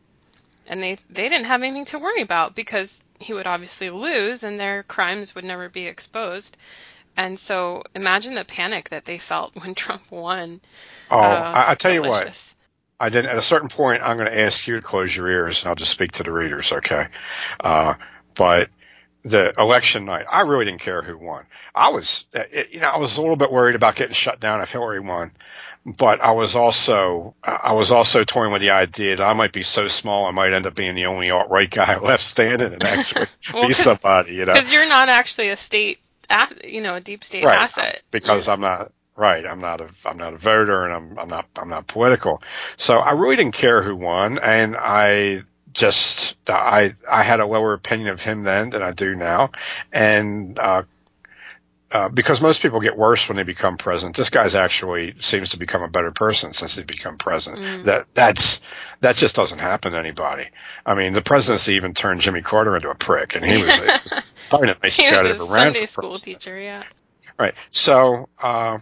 [0.67, 4.59] and they they didn't have anything to worry about because he would obviously lose and
[4.59, 6.57] their crimes would never be exposed.
[7.15, 10.61] And so imagine the panic that they felt when Trump won.
[11.09, 12.33] Oh, Uh, I, I tell you what.
[12.99, 13.29] I didn't.
[13.29, 15.75] At a certain point, I'm going to ask you to close your ears, and I'll
[15.75, 17.07] just speak to the readers, okay?
[17.59, 17.93] Uh,
[18.35, 18.69] but
[19.29, 21.45] the election night, I really didn't care who won.
[21.73, 24.61] I was, uh, you know, I was a little bit worried about getting shut down
[24.61, 25.31] if Hillary won,
[25.85, 29.63] but I was also, I was also toying with the idea that I might be
[29.63, 32.83] so small, I might end up being the only alt right guy left standing and
[32.83, 34.53] actually Well, be somebody, you know?
[34.53, 35.99] Because you're not actually a state,
[36.63, 38.01] you know, a deep state right, asset.
[38.11, 39.45] because I'm not right.
[39.45, 42.41] I'm not a I'm not a voter, and I'm I'm not I'm not political.
[42.77, 45.43] So I really didn't care who won, and I
[45.77, 49.51] just I I had a lower opinion of him then than I do now,
[49.93, 50.59] and.
[50.59, 50.83] uh
[51.89, 54.17] uh, because most people get worse when they become president.
[54.17, 57.61] This guy's actually seems to become a better person since he's become president.
[57.61, 57.83] Mm.
[57.85, 58.59] That that's
[58.99, 60.49] that just doesn't happen to anybody.
[60.85, 64.13] I mean, the presidency even turned Jimmy Carter into a prick, and he was, was
[64.49, 66.41] probably the nicest guy that a ever ran Sunday school president.
[66.41, 66.83] teacher, yeah.
[67.39, 67.55] Right.
[67.71, 68.79] So uh,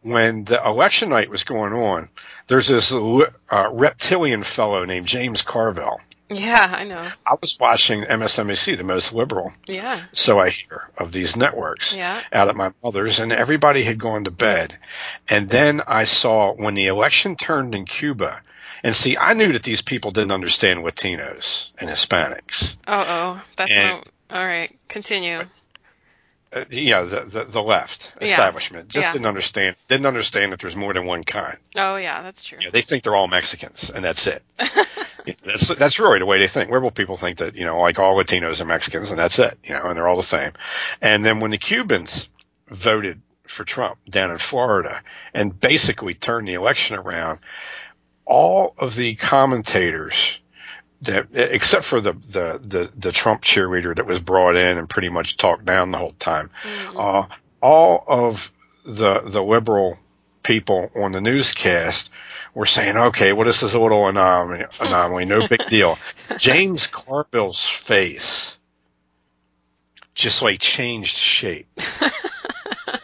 [0.00, 2.08] when the election night was going on,
[2.46, 3.26] there's this uh,
[3.70, 6.00] reptilian fellow named James Carville.
[6.28, 7.06] Yeah, I know.
[7.24, 12.20] I was watching MSNBC, the most liberal, Yeah, so I hear, of these networks yeah.
[12.32, 14.76] out at my mother's, and everybody had gone to bed.
[15.28, 18.40] And then I saw when the election turned in Cuba,
[18.82, 22.76] and see, I knew that these people didn't understand Latinos and Hispanics.
[22.88, 24.36] Oh, oh, that's And- no.
[24.36, 25.42] All right, continue.
[26.56, 28.28] Uh, yeah, the, the the left Yeah.
[28.28, 29.12] establishment just Yeah.
[29.12, 31.58] didn't understand didn't understand that there's more than one kind.
[31.76, 32.58] Oh, yeah, that's true.
[32.60, 34.42] You know, they think they're all Mexicans, and that's it.
[35.26, 36.70] You know, that's that's really the way they think.
[36.70, 39.58] Liberal people think that you know, like all Latinos are Mexicans, and that's it.
[39.64, 40.52] You know, and they're all the same.
[41.02, 42.28] And then when the Cubans
[42.68, 45.02] voted for Trump down in Florida
[45.34, 47.40] and basically turned the election around,
[48.24, 50.38] all of the commentators
[51.02, 55.08] that except for the the the, the Trump cheerleader that was brought in and pretty
[55.08, 56.98] much talked down the whole time, Mm-hmm.
[56.98, 58.52] uh, all of
[58.84, 59.98] the the liberal
[60.42, 62.10] people on the newscast
[62.54, 65.98] were saying, okay, well, this is a little anomaly, anomaly no big deal.
[66.38, 68.56] James Carville's face
[70.14, 71.68] just like changed shape.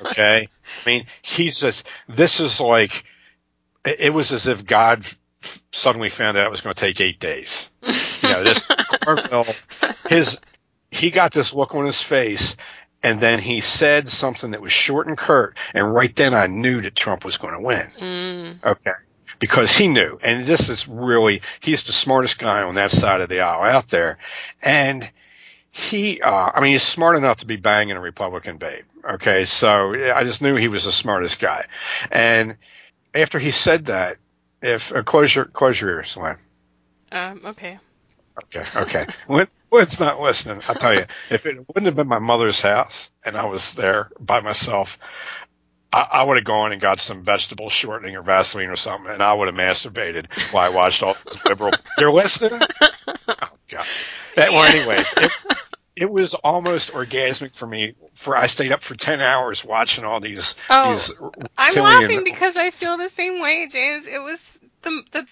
[0.04, 0.48] Okay.
[0.84, 3.04] I mean, he's just, this is like,
[3.84, 5.06] it was as if God
[5.72, 7.70] suddenly found out it was going to take eight days.
[7.82, 8.66] You know, this
[10.08, 10.38] his,
[10.90, 12.56] he got this look on his face
[13.02, 15.56] and then he said something that was short and curt.
[15.74, 17.90] And right then I knew that Trump was going to win.
[17.98, 18.92] Mm, Okay.
[19.38, 23.28] Because he knew, and this is really, he's the smartest guy on that side of
[23.28, 24.18] the aisle out there.
[24.62, 25.10] And
[25.72, 28.84] he, uh, I mean, he's smart enough to be banging a Republican babe.
[29.04, 29.44] Okay.
[29.44, 31.66] So I just knew he was the smartest guy.
[32.12, 32.54] And
[33.12, 34.18] after he said that,
[34.62, 36.36] if, uh, close your, close your ears, Lynn.
[37.10, 37.78] um, okay.
[38.44, 38.64] Okay.
[38.80, 39.06] Okay.
[39.26, 43.10] when, Lynn's not listening, I'll tell you, if it wouldn't have been my mother's house
[43.24, 44.98] and I was there by myself,
[45.92, 49.22] I, I would have gone and got some vegetable shortening or Vaseline or something, and
[49.22, 51.72] I would have masturbated while I watched all this liberal.
[51.98, 52.60] You're listening?
[53.28, 53.86] Oh God.
[54.36, 55.32] Eh, Well, anyways, it,
[55.96, 57.94] it was almost orgasmic for me.
[58.14, 60.54] For I stayed up for ten hours watching all these.
[60.70, 61.12] Oh, these
[61.58, 64.06] I'm laughing because I feel the same way, James.
[64.06, 65.26] It was the the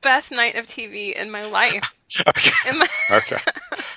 [0.00, 1.94] best night of TV in my life.
[2.26, 2.72] Okay.
[2.72, 2.88] My-
[3.18, 3.36] Okay.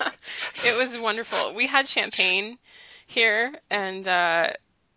[0.66, 1.54] it was wonderful.
[1.54, 2.58] We had champagne
[3.06, 4.48] here, and uh,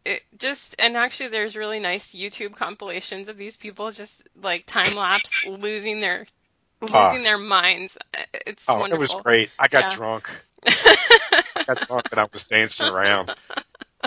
[0.04, 4.96] it just and actually, there's really nice YouTube compilations of these people just like time
[4.96, 6.28] lapse losing their
[6.82, 7.24] losing Ah.
[7.24, 7.98] their minds.
[8.46, 9.02] It's Oh, wonderful.
[9.06, 9.50] it was great.
[9.58, 9.96] I got Yeah.
[9.96, 10.30] drunk.
[11.66, 13.34] Got drunk and I was dancing around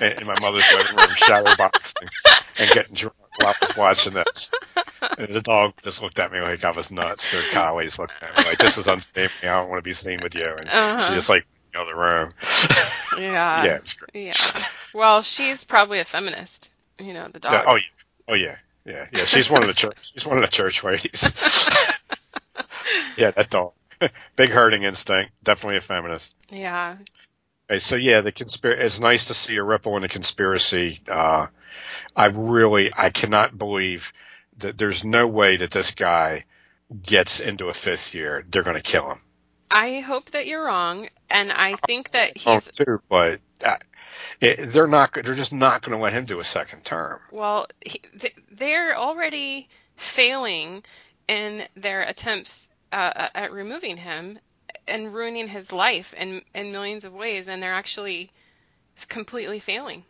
[0.01, 2.09] in, my mother's living room, shadow boxing
[2.59, 4.51] and getting drunk while I was watching this.
[5.19, 7.33] And the dog just looked at me like I was nuts.
[7.33, 9.33] Her collies looking at me like, "This is unsafe.
[9.43, 11.09] I don't want to be seen with you." And Uh-huh.
[11.09, 11.47] she just like
[11.77, 12.33] other room.
[13.19, 13.65] Yeah.
[13.65, 13.79] yeah.
[14.15, 14.33] Yeah.
[14.95, 16.71] Well, she's probably a feminist.
[16.99, 17.53] You know, the dog.
[17.53, 17.83] Yeah, oh yeah,
[18.29, 19.25] oh yeah, yeah, yeah.
[19.25, 19.97] She's one of the church.
[20.15, 21.23] She's one of the church ladies.
[23.17, 23.73] yeah, that dog.
[24.36, 25.32] Big herding instinct.
[25.42, 26.34] Definitely a feminist.
[26.51, 26.96] Yeah.
[27.70, 28.82] Okay, so yeah, the conspiracy.
[28.82, 31.01] It's nice to see a ripple in the conspiracy.
[31.09, 31.49] Uh,
[32.16, 34.12] I really, I cannot believe
[34.59, 36.44] that there's no way that this guy
[37.03, 38.44] gets into a fifth year.
[38.49, 39.20] They're going to kill him.
[39.70, 42.46] I hope that you're wrong, and I think that he's.
[42.46, 43.76] Oh, he's too, but uh,
[44.40, 45.12] it, they're not.
[45.12, 47.20] They're just not going to let him do a second term.
[47.30, 47.66] well.
[47.84, 48.01] He,
[48.51, 50.84] they're already failing
[51.28, 54.39] in their attempts uh, at removing him
[54.86, 58.30] and ruining his life in in millions of ways, and they're actually
[59.09, 60.05] completely failing.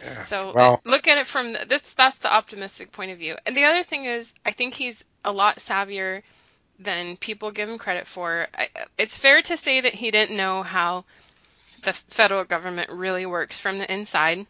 [0.00, 0.06] Yeah.
[0.06, 3.36] So well, look at it from the, that's that's the optimistic point of view.
[3.46, 6.22] And the other thing is, I think he's a lot savvier
[6.78, 8.48] than people give him credit for.
[8.54, 11.04] I, it's fair to say that he didn't know how
[11.82, 14.46] the federal government really works from the inside.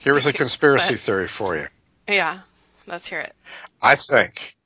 [0.00, 1.66] here's a conspiracy but- theory for you.
[2.08, 2.40] Yeah,
[2.86, 3.34] let's hear it.
[3.80, 4.56] I think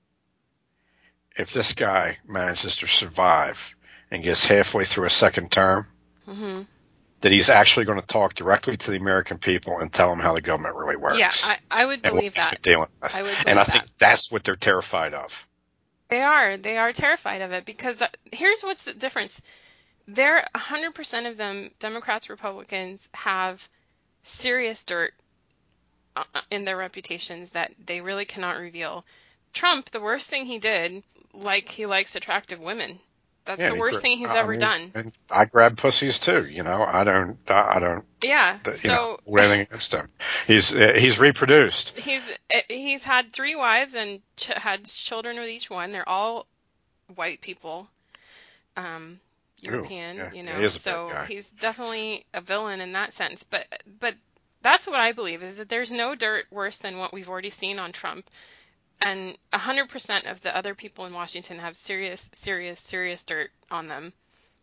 [1.36, 3.74] if this guy manages to survive
[4.10, 5.86] and gets halfway through a second term,
[6.26, 6.62] hmm
[7.24, 10.34] that he's actually going to talk directly to the American people and tell them how
[10.34, 11.18] the government really works.
[11.18, 12.60] Yeah, I, I would believe that.
[12.60, 13.16] dealing with.
[13.16, 13.98] I would and I think that.
[13.98, 15.46] that's what they're terrified of.
[16.10, 16.58] They are.
[16.58, 19.40] They are terrified of it because here's what's the difference.
[20.06, 23.66] They're 100% of them, Democrats, Republicans, have
[24.24, 25.14] serious dirt
[26.14, 29.02] uh, in their reputations that they really cannot reveal.
[29.54, 31.02] Trump, the worst thing he did,
[31.34, 33.00] like he likes attractive women.
[33.44, 34.94] That's Yeah, the worst gra- thing he's I ever mean, done.
[34.94, 36.46] And I grab pussies too.
[36.46, 37.38] You know, I don't.
[37.50, 38.04] I I don't.
[38.22, 38.58] Yeah.
[38.82, 40.08] You So know, anything against him.
[40.46, 41.92] He's uh, he's reproduced.
[41.94, 45.92] he's eh, he's had three wives and ch- had children with each one.
[45.92, 46.46] They're all
[47.14, 47.88] white people,
[48.76, 49.20] um,
[49.68, 50.64] Ooh, European, yeah, you he know.
[50.64, 53.44] is a so he's definitely a villain in that sense.
[53.44, 53.66] But
[54.00, 54.14] but
[54.62, 57.78] that's what I believe is that there's no dirt worse than what we've already seen
[57.78, 58.28] on Trump.
[59.00, 64.12] And 100% of the other people in Washington have serious, serious, serious dirt on them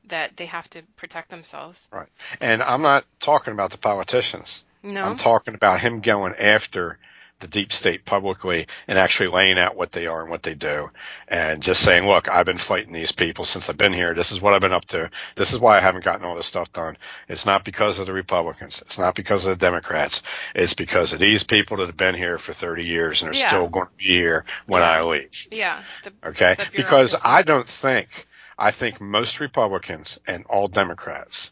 [0.05, 1.87] that they have to protect themselves.
[1.91, 2.07] Right.
[2.39, 4.63] And I'm not talking about the politicians.
[4.83, 5.03] No.
[5.03, 6.97] I'm talking about him going after
[7.41, 10.89] the deep state publicly and actually laying out what they are and what they do
[11.27, 14.13] and just saying, look, I've been fighting these people since I've been here.
[14.13, 15.09] This is what I've been up to.
[15.35, 16.97] This is why I haven't gotten all this stuff done.
[17.27, 18.81] It's not because of the Republicans.
[18.85, 20.23] It's not because of the Democrats.
[20.55, 23.47] It's because of these people that have been here for 30 years and are Yeah.
[23.49, 24.89] still going to be here when Yeah.
[24.91, 25.47] I leave.
[25.51, 25.83] yeah.
[26.03, 26.55] The, Okay.
[26.55, 27.15] The Because.
[27.25, 28.27] I don't think,
[28.57, 31.51] I think most Republicans and all Democrats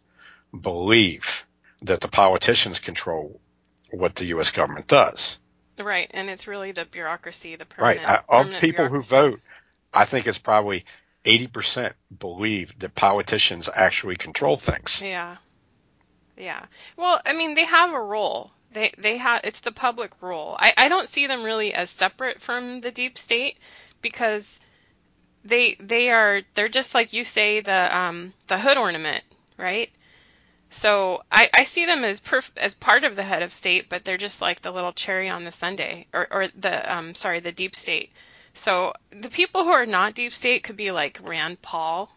[0.60, 1.46] believe
[1.82, 3.40] that the politicians control
[3.92, 4.52] what the U.S.
[4.52, 5.40] government does.
[5.84, 6.10] Right.
[6.14, 8.00] And it's really the bureaucracy, the Right.
[8.00, 9.42] I, of permanent people who vote,
[9.94, 10.86] I think it's probably
[11.26, 15.02] 80% believe that politicians actually control things.
[15.04, 15.38] Yeah.
[16.38, 16.66] Yeah.
[16.98, 18.52] Well, I mean, they have a role.
[18.72, 20.56] They they have it's the public role.
[20.58, 23.58] I I don't see them really as separate from the deep state
[24.02, 24.60] because
[25.44, 29.24] they they are they're just like you say the um the hood ornament,
[29.58, 29.90] right?
[30.72, 34.06] So I, I see them as perf- as part of the head of state, but
[34.06, 37.52] they're just like the little cherry on the sundae, or or the um sorry the
[37.52, 38.12] deep state.
[38.54, 42.12] So the people who are not deep state could be like Rand Paul,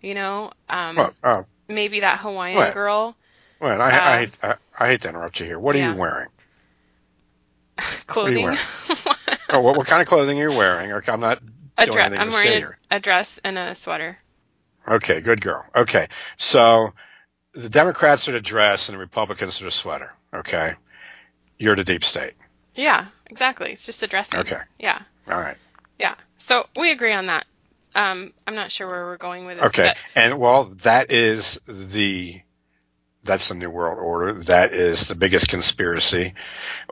[0.00, 2.74] you know, um, Well, uh, maybe that Hawaiian What?
[2.74, 3.16] girl,
[3.60, 5.58] well, I, Uh, I, hate, I, I hate to interrupt you here.
[5.58, 5.92] What are Yeah.
[5.94, 6.28] you wearing?
[8.06, 8.42] clothing.
[8.42, 8.58] wearing?
[9.48, 10.92] Oh, what, what kind of clothing are you wearing?
[10.92, 11.42] Okay, I'm not
[11.78, 12.12] a doing dress.
[12.16, 14.18] I'm wearing a, a dress and a sweater.
[14.88, 15.64] Okay, good girl.
[15.76, 16.92] Okay, so
[17.52, 20.12] the Democrats are the dress and the Republicans are the sweater.
[20.34, 20.74] Okay,
[21.58, 22.34] you're the deep state.
[22.74, 23.72] Yeah, exactly.
[23.72, 24.40] It's just a dressing.
[24.40, 24.60] Okay.
[24.78, 25.56] Yeah, All right.
[25.98, 26.14] yeah.
[26.38, 27.44] So we agree on that.
[27.94, 29.66] Um, I'm not sure where we're going with this.
[29.66, 32.40] Okay, and well, that is the
[33.24, 34.32] that's the new world order.
[34.44, 36.34] That is the biggest conspiracy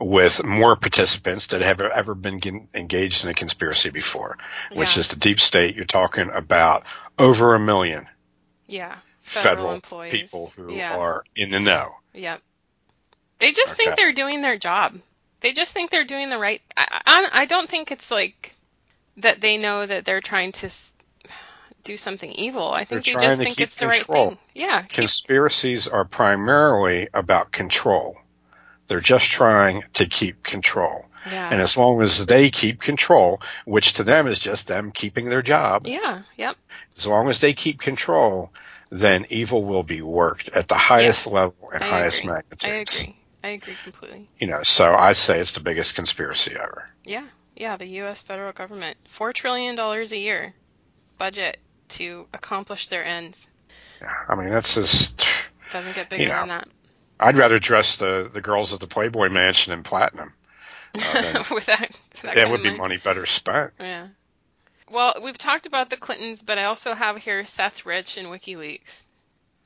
[0.01, 2.41] with more participants that have ever been
[2.75, 4.37] engaged in a conspiracy before,
[4.73, 5.01] which Yeah.
[5.01, 5.77] is the deep state.
[5.77, 6.85] You're talking about
[7.19, 8.07] over a million
[8.67, 8.97] yeah,
[9.29, 10.13] federal, employees.
[10.13, 10.97] people who yeah.
[10.97, 11.95] are in the know.
[12.15, 12.41] Yep.
[13.39, 14.99] They just think they're doing their job.
[15.41, 16.61] They just think they're doing the right.
[16.77, 18.55] I, I, I don't think it's like
[19.19, 20.71] that they know that they're trying to
[21.85, 22.71] do something evil.
[22.71, 24.39] I think They're they just think keep it's the right thing.
[24.55, 24.83] Yeah.
[24.83, 28.17] Keep, Conspiracies are primarily about control.
[28.87, 31.07] They're just trying to keep control.
[31.31, 31.51] yeah.
[31.51, 35.43] And as long as they keep control, which to them is just them keeping their
[35.43, 36.23] job, yeah.
[36.37, 36.57] Yep.
[36.97, 38.51] as long as they keep control,
[38.91, 42.33] then evil will be worked at the highest Yes, level and I highest agree.
[42.33, 42.65] magnitudes.
[42.65, 42.69] I
[43.03, 43.17] agree.
[43.45, 44.29] I agree completely.
[44.41, 46.89] You know, so I'd say it's the biggest conspiracy ever.
[47.05, 47.27] Yeah,
[47.57, 48.23] yeah, the U.S.
[48.23, 50.55] federal government, four trillion dollars a year
[51.19, 51.59] budget
[51.91, 53.47] to accomplish their ends.
[54.01, 55.25] Yeah, I mean that's just.
[55.71, 56.41] Doesn't get bigger Yeah.
[56.41, 56.69] than that.
[57.21, 60.33] I'd rather dress the the girls at the Playboy Mansion in platinum.
[60.95, 62.79] Uh, than- With that, that that would be money.
[62.79, 63.73] money better spent.
[63.79, 64.09] Yeah.
[64.91, 69.03] Well, we've talked about the Clintons, but I also have here Seth Rich and WikiLeaks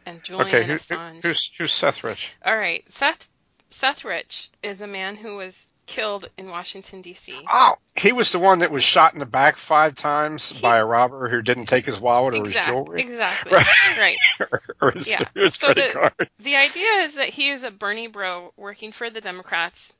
[0.06, 1.22] and Julian Okay, who, who- Assange.
[1.22, 2.32] who's who's Seth Rich?
[2.44, 3.28] All right, Seth
[3.70, 7.34] Seth Rich is a man who was killed in Washington D.C.
[7.50, 10.78] Oh, he was the one that was shot in the back five times He- by
[10.78, 13.52] a robber who didn't take his wallet or his jewelry exactly.
[13.52, 14.16] Right.
[14.40, 14.48] right.
[14.80, 15.24] or his, Yeah.
[15.34, 16.30] his So credit the- card.
[16.38, 19.92] The idea is that he is a Bernie bro working for the Democrats,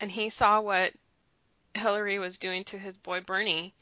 [0.00, 0.92] and he saw what
[1.74, 3.74] Hillary was doing to his boy Bernie,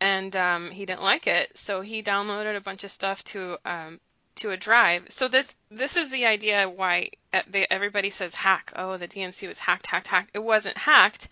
[0.00, 4.00] and um, he didn't like it, so he downloaded a bunch of stuff to um,
[4.36, 5.04] to a drive.
[5.08, 7.10] So this this is the idea why
[7.48, 8.72] they, everybody says hack.
[8.76, 10.30] Oh, the DNC was hacked, hacked, hacked.
[10.34, 11.28] It wasn't hacked.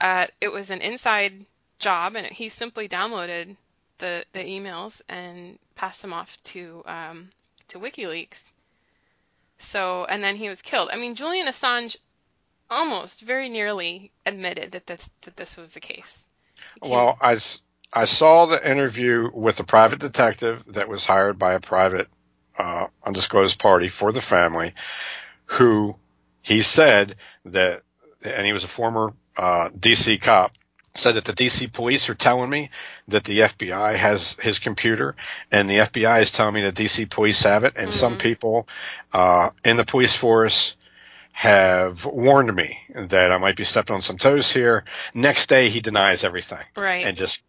[0.00, 1.44] Uh, it was an inside
[1.78, 3.56] job, and he simply downloaded
[3.98, 7.28] the the emails and passed them off to um,
[7.68, 8.50] to WikiLeaks.
[9.58, 10.88] So, and then he was killed.
[10.90, 11.96] I mean, Julian Assange
[12.70, 16.24] almost very nearly admitted that this that this was the case.
[16.80, 17.60] Well, I, s-
[17.92, 22.08] I saw the interview with the private detective that was hired by a private
[22.58, 24.74] uh, undisclosed party for the family,
[25.46, 25.96] who
[26.42, 27.16] he said
[27.46, 27.82] that,
[28.22, 30.52] and he was a former uh, DC cop,
[30.94, 32.70] said that the DC police are telling me
[33.08, 35.16] that the FBI has his computer,
[35.50, 38.20] and the FBI is telling me that DC police have it, and some Mhm.
[38.20, 38.68] people
[39.12, 40.76] uh, in the police force
[41.32, 44.84] have warned me that I might be stepping on some toes here.
[45.14, 47.06] Next day, he denies everything right.
[47.06, 47.40] and just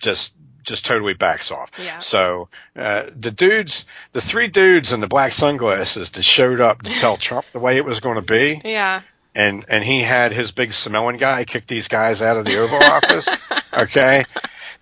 [0.00, 1.70] just just totally backs off.
[1.82, 1.98] yeah.
[2.00, 6.90] So uh, the dudes, the three dudes in the black sunglasses that showed up to
[6.90, 9.00] tell Trump the way it was going to be, Yeah.
[9.34, 12.82] and and he had his big Samoan guy kick these guys out of the Oval
[12.82, 13.28] Office.
[13.72, 14.24] Okay,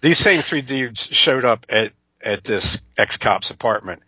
[0.01, 1.93] these same three dudes showed up at
[2.23, 4.03] at this ex cop's apartment,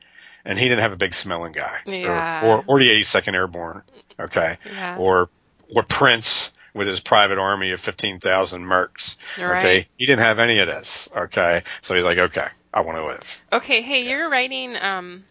[0.45, 2.45] and he didn't have a big Samoan guy, Yeah.
[2.47, 3.83] or, or or the 82nd Airborne.
[4.19, 4.97] Okay, Yeah.
[4.97, 5.29] or
[5.77, 9.17] or Prince with his private army of 15,000 mercs.
[9.39, 9.59] right.
[9.59, 11.09] Okay, he didn't have any of this.
[11.15, 13.43] Okay, so he's like, okay, I want to live.
[13.53, 13.83] Okay.
[13.83, 15.25] Hey, you're writing um,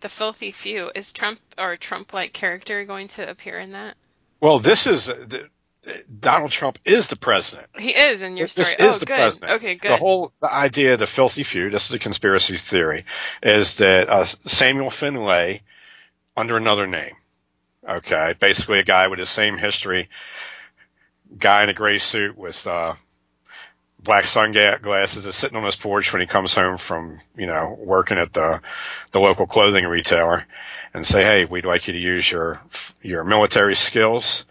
[0.00, 0.90] the Filthy Few.
[0.94, 3.96] Is Trump or a Trump-like character going to appear in that?
[4.40, 5.48] Well, this is the,
[6.20, 7.68] Donald Trump is the president.
[7.78, 8.88] He is in your This story.
[8.88, 9.14] is oh, the good.
[9.14, 9.52] president.
[9.52, 9.92] Okay, good.
[9.92, 13.04] The whole the idea of the filthy few, this is a conspiracy theory,
[13.42, 15.62] is that uh, Samuel Finlay,
[16.36, 17.14] under another name,
[17.88, 20.08] okay, basically a guy with the same history,
[21.38, 22.94] guy in a gray suit with uh,
[24.02, 28.18] black sunglasses is sitting on his porch when he comes home from you know working
[28.18, 28.60] at the
[29.12, 30.44] the local clothing retailer,
[30.94, 32.60] and say, hey, we'd like you to use your
[33.02, 34.44] your military skills.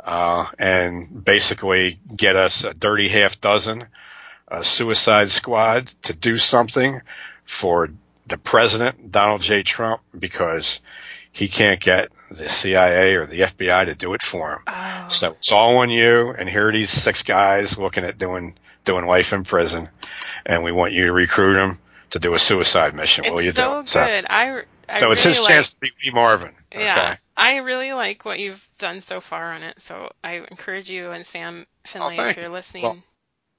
[0.00, 3.86] Uh, and basically get us a dirty half dozen
[4.48, 7.00] a suicide squad to do something
[7.44, 7.90] for
[8.26, 9.62] the president, Donald J.
[9.62, 10.80] Trump, because
[11.32, 14.58] he can't get the CIA or the FBI to do it for him.
[14.66, 15.06] Oh.
[15.08, 16.30] So it's all on you.
[16.30, 18.54] And here are these six guys looking at doing
[18.84, 19.88] doing life in prison,
[20.44, 21.78] and we want you to recruit them
[22.10, 23.24] to do a suicide mission.
[23.32, 23.92] Will you so do it?
[23.92, 24.26] good.
[24.28, 26.54] I, I So, so it's his like, chance to be Lee Marvin.
[26.72, 29.80] Yeah, I really like what you've done so far on it.
[29.80, 32.52] So I encourage you and Sam Finley if Oh, thank you're you.
[32.52, 32.82] listening.
[32.82, 32.98] Well,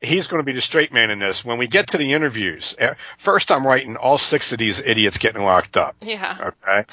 [0.02, 1.44] he's going to be the straight man in this.
[1.44, 5.18] When we get to the interviews, eh, first I'm writing all six of these idiots
[5.18, 5.96] getting locked up.
[6.02, 6.52] yeah.
[6.64, 6.86] Okay.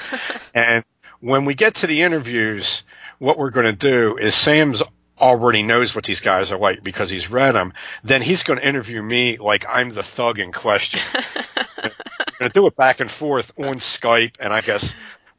[0.55, 0.85] and
[1.23, 2.83] when we get to the interviews,
[3.19, 4.83] what we're going to do is Sam's
[5.17, 7.73] already knows what these guys are like because he's read them.
[8.03, 11.01] Then he's going to interview me like I'm the thug in question.
[12.39, 14.97] Going to do it back and forth on Skype, and I guess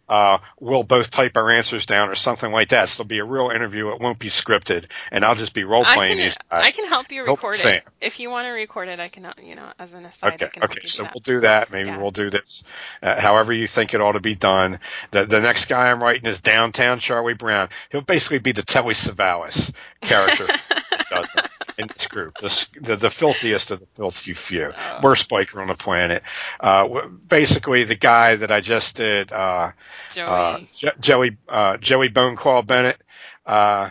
[0.09, 2.89] uh, we'll both type our answers down or something like that.
[2.89, 3.89] So it'll be a real interview.
[3.91, 6.65] It won't be scripted, and I'll just be role playing these guys.
[6.65, 7.83] I can help you record it.
[8.01, 10.45] If you want to record it, I can, help- you know, as an aside, Okay,
[10.45, 11.71] okay, you do so we'll do that.
[11.71, 11.97] Maybe Yeah.
[11.97, 12.63] we'll do this.
[13.01, 14.79] Uh, however you think it ought to be done.
[15.11, 17.69] The the next guy I'm writing is downtown Charlie Brown.
[17.91, 20.45] He'll basically be the Telly Savalas character
[21.09, 24.99] does that in this group, the, the the filthiest of the filthy few, Oh.
[25.01, 26.23] worst biker on the planet.
[26.59, 29.71] Uh, basically the guy that I just did, uh,
[30.13, 30.27] Joey.
[30.27, 32.97] uh, Je- Joey uh, Joey Boneclaw Bennett.
[33.45, 33.89] Uh,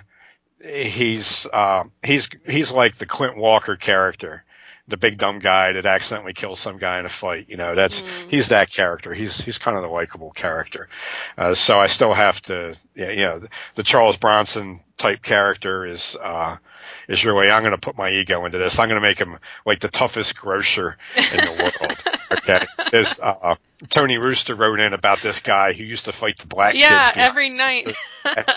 [0.64, 4.44] he's uh, he's he's like the Clint Walker character,
[4.88, 7.46] the big dumb guy that accidentally kills some guy in a fight.
[7.48, 8.30] You know, that's Mm.
[8.30, 9.12] he's that character.
[9.12, 10.88] He's he's kind of the likable character.
[11.36, 16.16] Uh, so I still have to, you know, the, the Charles Bronson type character is.
[17.08, 17.50] Uh, your way.
[17.50, 18.78] I'm going to put my ego into this.
[18.78, 21.98] I'm going to make him like the toughest grocer in the world.
[22.32, 23.56] Okay, there's uh,
[23.90, 27.14] Tony Rooster wrote in about this guy who used to fight the black yeah, kids.
[27.16, 27.92] behind- every night.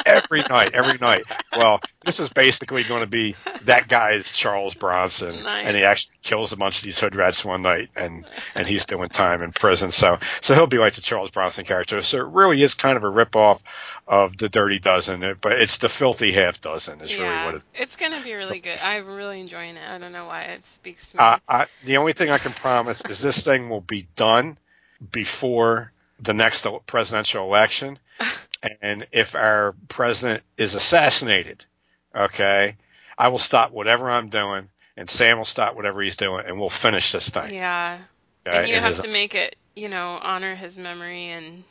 [0.05, 1.23] every night, every night.
[1.53, 5.65] Well, this is basically going to be that guy is Charles Bronson, Nice.
[5.67, 8.25] and he actually kills a bunch of these hood rats one night, and
[8.55, 9.91] and he's doing time in prison.
[9.91, 12.01] So so he'll be like the Charles Bronson character.
[12.01, 13.61] So it really is kind of a ripoff
[14.07, 17.01] of the Dirty Dozen, but it's the filthy half dozen.
[17.01, 17.63] Is really what it.
[17.73, 18.79] it's gonna be really good.
[18.81, 19.87] I'm really enjoying it.
[19.87, 21.23] I don't know why it speaks to me.
[21.23, 24.57] Uh, I, the only thing I can promise is this thing will be done
[25.11, 27.99] before the next presidential election.
[28.81, 31.65] and if our president is assassinated,
[32.15, 32.75] okay,
[33.17, 36.69] I will stop whatever I'm doing, and Sam will stop whatever he's doing, and we'll
[36.69, 37.53] finish this thing.
[37.53, 37.99] yeah,
[38.45, 38.57] okay?
[38.57, 41.63] and you have to make it, you know, honor his memory, and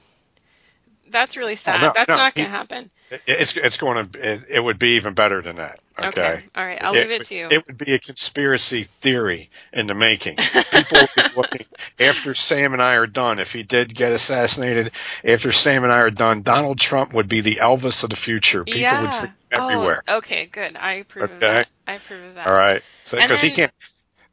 [1.11, 1.77] that's really sad.
[1.77, 2.91] Oh, no, that's no, not gonna happen.
[3.27, 5.81] it's it's going to it, it would be even better than that.
[5.99, 6.43] Okay.
[6.57, 7.49] All right, I'll leave it to you.
[7.51, 10.37] It would be a conspiracy theory in the making.
[10.71, 11.67] People would be looking
[12.01, 13.39] after Sam and I are done.
[13.39, 14.91] If he did get assassinated,
[15.23, 18.65] after Sam and I are done, Donald Trump would be the Elvis of the future.
[18.65, 19.03] People yeah.
[19.03, 20.03] would see him everywhere.
[20.09, 20.77] Oh, okay, good.
[20.77, 21.47] I approve of Okay.
[21.47, 21.69] that.
[21.87, 22.47] I approve of that.
[22.47, 23.73] All right, so because he can't.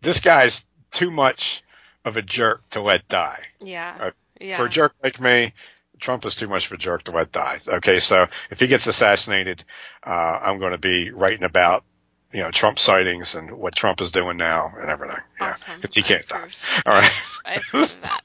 [0.01, 1.63] This guy's too much
[2.05, 3.43] of a jerk to let die.
[3.59, 3.95] Yeah.
[3.99, 4.57] Uh, yeah.
[4.57, 5.53] For a jerk like me,
[6.01, 7.61] Trump is too much of a jerk to let die.
[7.65, 9.63] Okay, so if he gets assassinated,
[10.05, 11.85] uh, I'm going to be writing about
[12.33, 15.17] you know Trump sightings and what Trump is doing now and everything.
[15.39, 15.75] Yeah, Awesome.
[15.77, 16.47] because he can't die.
[16.85, 17.11] All right.
[17.45, 18.21] I approve that.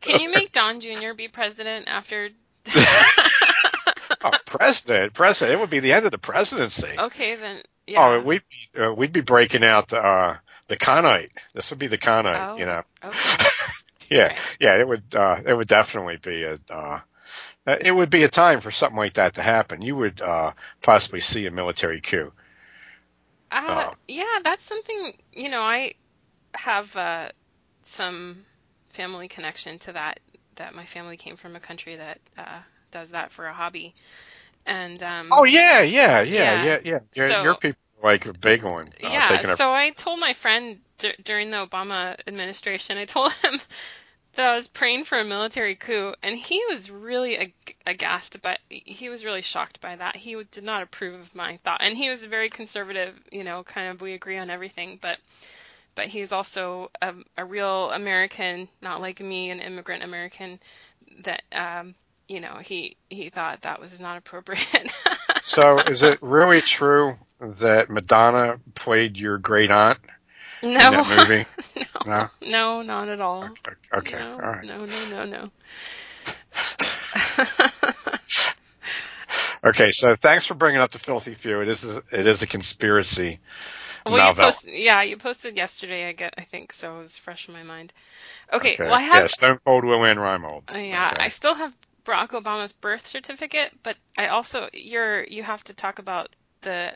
[0.00, 1.12] Can you make Don Jr.
[1.16, 2.30] be president after?
[4.24, 5.56] oh, president, president.
[5.56, 6.88] It would be the end of the presidency.
[6.98, 7.62] okay, then.
[7.86, 8.04] Yeah.
[8.04, 8.42] Oh, we'd
[8.74, 10.36] be, uh, we'd be breaking out the uh,
[10.68, 11.30] the Conite.
[11.54, 12.50] This would be the Conite.
[12.54, 12.82] Oh, You know.
[13.04, 13.44] Okay.
[14.10, 14.56] Yeah, Right.
[14.60, 17.00] yeah, it would uh, it would definitely be a uh,
[17.66, 19.82] it would be a time for something like that to happen.
[19.82, 20.52] You would uh,
[20.82, 22.32] possibly see a military coup.
[23.50, 23.94] Uh, Oh.
[24.08, 25.94] yeah, that's something, you know, I
[26.54, 27.28] have uh,
[27.84, 28.44] some
[28.88, 30.20] family connection to that,
[30.56, 33.94] that my family came from a country that uh, does that for a hobby.
[34.66, 36.64] And, um, Oh yeah, yeah, yeah, Yeah.
[36.64, 36.98] yeah, yeah.
[37.14, 38.88] Your, So- your people like a big one.
[39.02, 40.80] Uh, yeah, so I told my friend
[41.24, 43.60] during the Obama administration, I told him
[44.34, 48.58] that I was praying for a military coup, and he was really ag- aghast by.
[48.68, 50.16] He was really shocked by that.
[50.16, 53.14] He did not approve of my thought, and he was very conservative.
[53.32, 55.18] You know, kind of we agree on everything, but
[55.94, 60.60] but he's also a, a real American, not like me, an immigrant American.
[61.22, 61.94] That um,
[62.28, 64.92] you know, he he thought that was not appropriate.
[65.44, 69.98] so is it really true that Madonna played your great aunt
[70.62, 71.44] no, movie?
[71.76, 72.28] no, No.
[72.46, 73.48] no, not at all.
[73.94, 74.18] Okay.
[74.18, 74.64] No, All right.
[74.64, 75.50] no, no, no, no.
[79.64, 79.90] Okay.
[79.90, 81.60] So thanks for bringing up the filthy few.
[81.60, 83.40] It is a, it is a conspiracy.
[84.04, 84.44] well, you novel.
[84.44, 86.08] posted, yeah, you posted yesterday.
[86.08, 86.98] I get, I think so.
[86.98, 87.92] It was fresh in my mind.
[88.52, 90.62] Okay, well, I yeah, Stone Cold William Reimold.
[90.72, 91.24] uh, yeah, Okay.
[91.24, 91.72] I still have
[92.04, 96.28] Barack Obama's birth certificate, but I also, you're, you have to talk about
[96.62, 96.92] the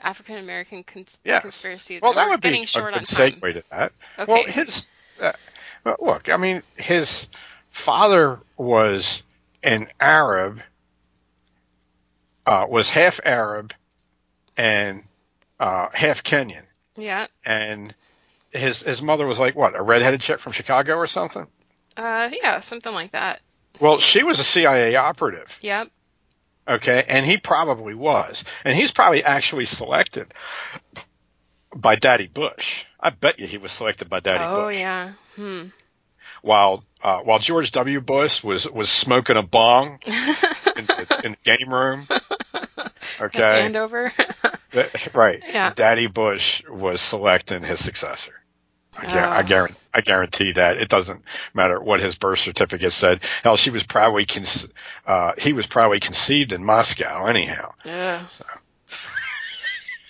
[0.00, 1.42] African American cons- Yes.
[1.42, 2.00] conspiracies.
[2.02, 3.92] Well, and that would be getting a short good segue to that.
[4.18, 4.32] Okay.
[4.32, 4.90] Well, his
[5.20, 5.32] uh,
[6.00, 6.28] look.
[6.28, 7.28] I mean, his
[7.70, 9.22] father was
[9.62, 10.60] an Arab,
[12.46, 13.72] uh, was half Arab,
[14.56, 15.02] and
[15.60, 16.62] uh, half Kenyan,
[16.96, 17.26] Yeah.
[17.44, 17.94] and
[18.52, 21.46] his his mother was like what a redheaded chick from Chicago or something.
[21.96, 23.40] Uh, yeah, something like that.
[23.80, 25.88] Well, she was a CIA operative, Yep.
[26.68, 30.32] Okay, and he probably was, and he's probably actually selected
[31.74, 32.84] by Daddy Bush.
[33.00, 34.78] I bet you he was selected by Daddy oh, Bush.
[34.78, 35.12] yeah.
[35.36, 35.62] Hmm.
[36.42, 38.00] while uh, while George W.
[38.00, 42.06] Bush was was smoking a bong in the, in the game room.
[43.20, 44.12] Okay, Andover.
[45.14, 45.42] Right.
[45.48, 45.72] Yeah.
[45.74, 48.34] Daddy Bush was selecting his successor.
[48.98, 49.42] I, gu- I Oh.
[49.44, 51.22] guarantee, I guarantee that it doesn't
[51.54, 53.20] matter what his birth certificate said.
[53.42, 54.44] Hell, she was probably con-
[55.06, 57.72] uh, he was probably conceived in Moscow anyhow.
[57.84, 58.22] Yeah.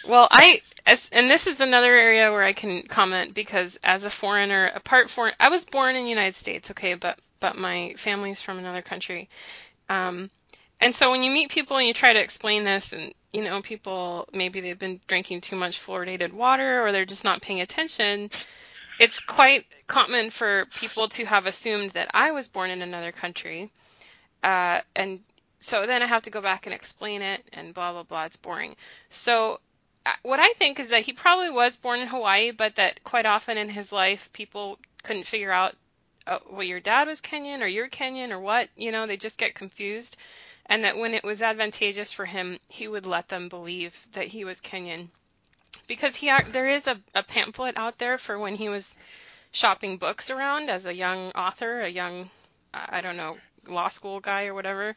[0.07, 4.11] Well, I as and this is another area where I can comment because as a
[4.11, 8.41] foreigner, apart from I was born in the United States, okay, but but my family's
[8.41, 9.28] from another country.
[9.89, 10.30] Um,
[10.80, 13.61] and so when you meet people and you try to explain this, and you know,
[13.61, 18.30] people maybe they've been drinking too much fluoridated water or they're just not paying attention.
[18.99, 23.70] It's quite common for people to have assumed that I was born in another country,
[24.43, 25.20] uh, and
[25.61, 28.24] so then I have to go back and explain it and blah blah blah.
[28.24, 28.76] It's boring.
[29.11, 29.61] So
[30.07, 33.26] uh, what I think is that he probably was born in Hawaii, but that quite
[33.26, 35.76] often in his life people couldn't figure out
[36.26, 38.68] uh, well your dad was Kenyan or you're Kenyan or what.
[38.76, 40.16] You know, they just get confused,
[40.66, 44.45] and that when it was advantageous for him, he would let them believe that he
[44.45, 45.09] was Kenyan.
[45.89, 48.97] Because he there is a, a pamphlet out there for when he was
[49.51, 52.30] shopping books around as a young author, a young,
[52.72, 53.36] I don't know,
[53.66, 54.95] law school guy or whatever.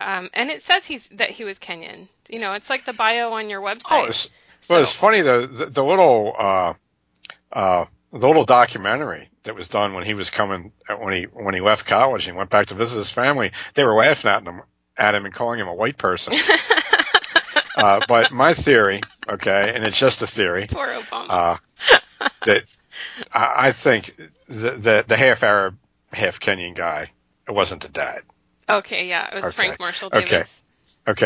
[0.00, 2.08] Um, and it says he's that he was Kenyan.
[2.28, 3.84] You know, it's like the bio on your website.
[3.92, 4.28] Oh, it's,
[4.68, 6.74] well, it's funny the, the the little uh,
[7.52, 11.60] uh, the little documentary that was done when he was coming when he when he
[11.60, 13.52] left college and went back to visit his family.
[13.74, 14.62] They were laughing at him
[14.96, 16.34] at him and calling him a white person.
[17.76, 20.66] uh, but my theory, okay, and it's just a theory.
[20.70, 21.60] Poor Obama.
[22.20, 22.64] Uh, that
[23.32, 24.14] I, I think
[24.48, 25.76] the, the the half Arab,
[26.12, 27.10] half Kenyan guy
[27.46, 28.22] it wasn't the dad.
[28.68, 29.52] Okay, yeah, it was Okay.
[29.54, 30.32] Frank Marshall Davis.
[30.32, 30.44] Okay.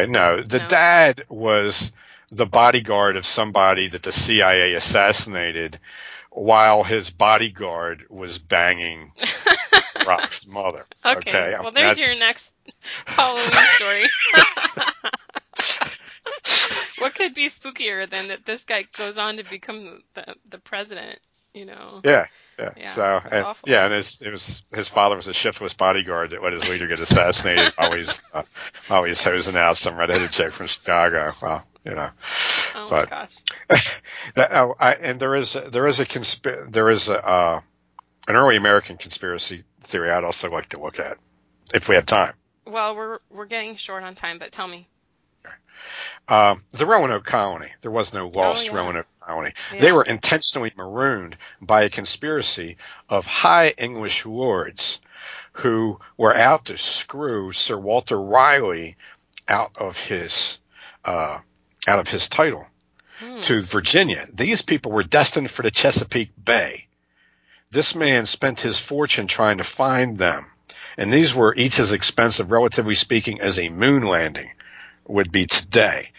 [0.01, 0.67] Okay, no, the No.
[0.69, 1.93] dad was
[2.33, 5.79] the bodyguard of somebody that the CIA assassinated
[6.31, 9.13] while his bodyguard was banging
[10.07, 10.85] Rock's mother.
[11.05, 11.31] Okay.
[11.31, 12.53] Okay, Well, um, there's that's- your next
[13.07, 14.05] Halloween story.
[16.99, 21.19] What could be spookier than that this guy goes on to become the the president?
[21.55, 22.01] You know.
[22.05, 22.27] Yeah,
[22.59, 22.73] yeah.
[22.77, 26.43] Yeah, so, and, yeah, and his it was his father was a shiftless bodyguard that
[26.43, 31.33] let his leader get assassinated always uh, he's hosing out some redheaded chick from Chicago.
[31.43, 32.11] Well, you know.
[32.75, 33.37] Oh but- my gosh.
[34.35, 37.61] That, oh, I, and there is there is a consp- there is a, uh,
[38.27, 41.17] an early American conspiracy theory I'd also like to look at
[41.73, 42.35] if we have time.
[42.67, 44.89] Well, we're we're getting short on time, but tell me.
[46.29, 47.71] Um, the Roanoke colony.
[47.81, 48.75] There was no lost yeah.
[48.75, 49.55] Roanoke colony.
[49.73, 49.81] Yeah.
[49.81, 52.77] They were intentionally marooned by a conspiracy
[53.09, 55.01] of high English lords
[55.53, 58.97] who were out to screw Sir Walter Raleigh
[59.49, 60.59] out of his
[61.05, 61.39] uh,
[61.87, 62.67] out of his title
[63.21, 63.41] Hmm.
[63.41, 64.29] to Virginia.
[64.33, 66.87] These people were destined for the Chesapeake Bay.
[67.73, 70.47] This man spent his fortune trying to find them,
[70.97, 74.53] and these were each as expensive, relatively speaking, as a moon landing
[75.09, 76.11] would be today.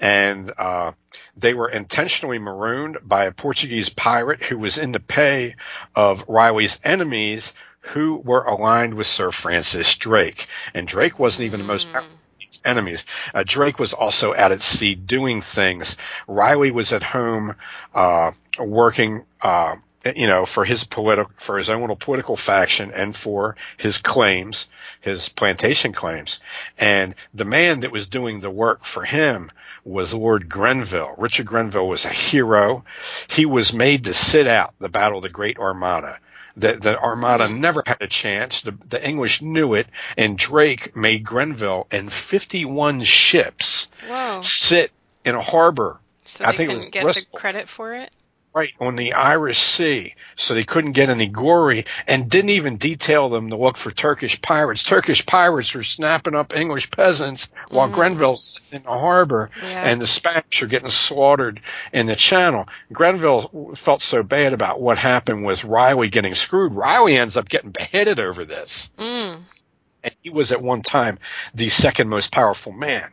[0.00, 0.92] And uh,
[1.36, 5.56] they were intentionally marooned by a Portuguese pirate who was in the pay
[5.94, 10.46] of Raleigh's enemies, who were aligned with Sir Francis Drake.
[10.72, 13.04] And Drake wasn't even the most powerful of his enemies.
[13.34, 15.96] Uh, Drake was also out at sea doing things.
[16.26, 17.56] Riley was at home
[17.94, 19.24] uh, working.
[19.40, 23.98] Uh, you know, for his political, for his own little political faction and for his
[23.98, 24.68] claims,
[25.00, 26.40] his plantation claims.
[26.78, 29.50] And the man that was doing the work for him
[29.84, 31.14] was Lord Grenville.
[31.18, 32.84] Richard Grenville was a hero.
[33.28, 36.18] He was made to sit out the Battle of the Great Armada.
[36.56, 38.60] The, the Armada never had a chance.
[38.60, 44.40] The, the English knew it, and Drake made Grenville and 51 ships Whoa.
[44.40, 44.92] sit
[45.24, 47.28] in a harbor So I they think it was get Bristol.
[47.32, 48.10] the credit for it.
[48.54, 53.28] Right on the Irish Sea, so they couldn't get any gory, and didn't even detail
[53.28, 54.84] them to look for Turkish pirates.
[54.84, 59.82] Turkish pirates were snapping up English peasants while Grenville's in the harbor, Yeah.
[59.90, 61.60] and the Spanish are getting slaughtered
[61.92, 62.68] in the Channel.
[62.92, 66.74] Grenville felt so bad about what happened with Raleigh getting screwed.
[66.74, 69.38] Raleigh ends up getting beheaded over this Mm.
[70.04, 71.18] and he was at one time
[71.54, 73.10] the second most powerful man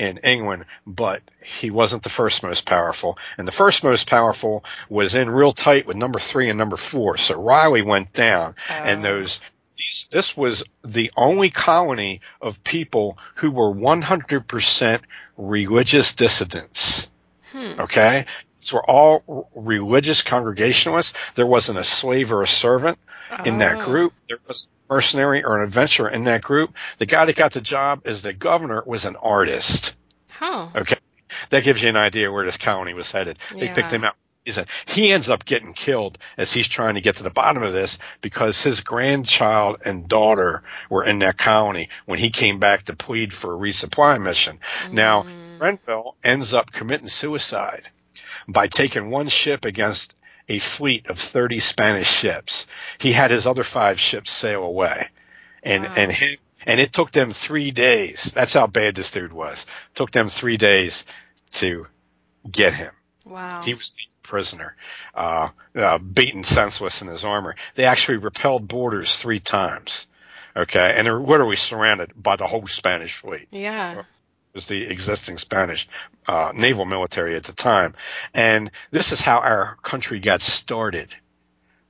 [0.00, 3.18] in England, but he wasn't the first most powerful.
[3.36, 7.18] And the first most powerful was in real tight with number three and number four.
[7.18, 9.02] So Raleigh went down, and Oh.
[9.02, 9.40] those.
[9.76, 15.00] These, this was the only colony of people who were 100%
[15.38, 17.08] religious dissidents.
[17.52, 17.80] Hmm.
[17.80, 18.26] Okay?
[18.60, 21.14] These were all religious congregationalists.
[21.34, 22.98] There wasn't a slave or a servant
[23.46, 23.84] in that Oh.
[23.86, 24.12] group.
[24.28, 26.74] There was mercenary or an adventurer in that group.
[26.98, 29.94] The guy that got the job as the governor was an artist.
[30.40, 30.72] Oh.
[30.74, 30.98] Okay.
[31.50, 33.38] That gives you an idea where this colony was headed.
[33.54, 34.16] They picked him out.
[34.44, 37.62] He said he ends up getting killed as he's trying to get to the bottom
[37.62, 42.84] of this because his grandchild and daughter were in that colony when he came back
[42.84, 44.58] to plead for a resupply mission.
[44.90, 45.58] Now, mm.
[45.58, 47.82] Grenville ends up committing suicide
[48.48, 50.14] by taking one ship against
[50.50, 52.66] a fleet of 30 Spanish ships.
[52.98, 55.08] He had his other five ships sail away.
[55.62, 55.94] And, Wow.
[55.96, 56.36] and him,
[56.66, 58.32] and it took them three days.
[58.34, 59.62] That's how bad this dude was.
[59.62, 61.04] It took them three days
[61.52, 61.86] to
[62.50, 62.92] get him.
[63.24, 63.62] Wow.
[63.62, 64.76] He was taken prisoner,
[65.14, 67.54] uh, uh, beaten senseless in his armor.
[67.76, 70.06] They actually repelled boarders three times.
[70.56, 70.94] Okay.
[70.96, 74.02] And they're literally surrounded by the whole Spanish fleet yeah.
[74.54, 75.88] Was the existing Spanish
[76.26, 77.94] uh, naval military at the time.
[78.34, 81.08] And this is how our country got started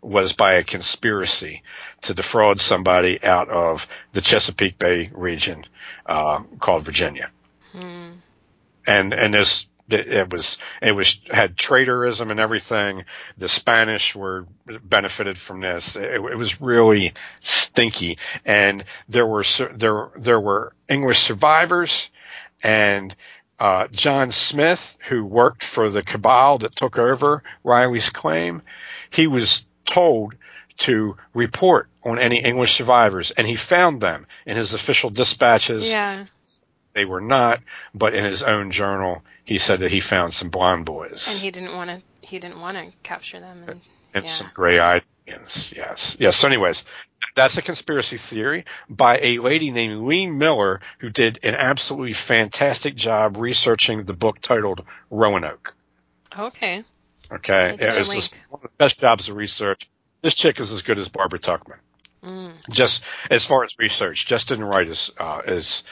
[0.03, 1.63] was by a conspiracy
[2.03, 5.65] to defraud somebody out of the Chesapeake Bay region
[6.07, 7.31] uh, called Virginia.
[7.73, 8.11] Hmm.
[8.87, 13.05] And and this it was it was had traitorism and everything.
[13.39, 14.47] The Spanish were
[14.83, 15.97] benefited from this.
[15.97, 22.11] It, it was really stinky, and there were there there were English survivors,
[22.63, 23.15] and
[23.59, 28.63] uh, John Smith, who worked for the cabal that took over Raleigh's claim,
[29.11, 30.35] he was told
[30.79, 35.89] to report on any English survivors, and he found them in his official dispatches.
[35.89, 36.25] Yeah.
[36.95, 37.61] They were not,
[37.95, 41.51] but in his own journal, he said that he found some blonde boys And he
[41.51, 42.03] didn't want to.
[42.23, 43.65] He didn't want to capture them.
[43.67, 43.81] And,
[44.15, 44.31] and yeah.
[44.31, 45.72] some gray-eyed Indians.
[45.76, 46.37] Yes, yes.
[46.37, 46.85] So, anyways,
[47.35, 52.95] that's a conspiracy theory by a lady named Lee Miller, who did an absolutely fantastic
[52.97, 55.74] job researching the book titled Roanoke.
[56.37, 56.85] Okay.
[57.33, 59.89] Okay, it was just one of the best jobs of research.
[60.20, 61.78] This chick is as good as Barbara Tuchman.
[62.24, 62.53] Mm.
[62.68, 65.85] Just as far as research, just didn't write as uh, as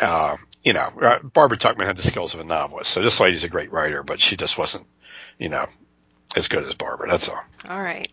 [0.00, 0.90] uh, you know.
[1.00, 4.02] Uh, Barbara Tuchman had the skills of a novelist, so this lady's a great writer,
[4.02, 4.86] but she just wasn't,
[5.38, 5.66] you know,
[6.34, 7.08] as good as Barbara.
[7.08, 7.40] That's all.
[7.68, 8.10] All right.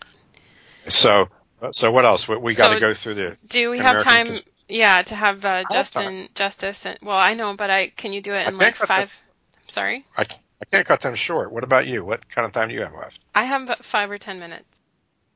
[0.90, 1.30] So,
[1.72, 2.28] so what else?
[2.28, 3.38] We, we got to go through the.
[3.48, 4.28] Do we have time?
[4.28, 6.86] cons- Yeah, to have uh, Justin Justice.
[6.86, 9.22] And, well, I know, but I can you do it in like five?
[9.68, 11.52] Sorry, I, I can't cut them short.
[11.52, 12.04] What about you?
[12.04, 13.20] What kind of time do you have left?
[13.34, 14.66] I have five or ten minutes.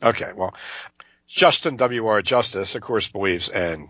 [0.04, 0.54] Okay, well,
[1.28, 2.22] Justin W.R.
[2.22, 3.90] Justice, of course, believes in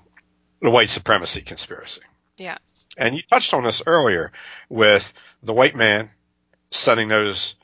[0.62, 2.01] the white supremacy conspiracy.
[2.38, 2.58] Yeah.
[2.97, 4.32] And you touched on this earlier
[4.70, 6.10] with the white man
[6.72, 7.55] sending those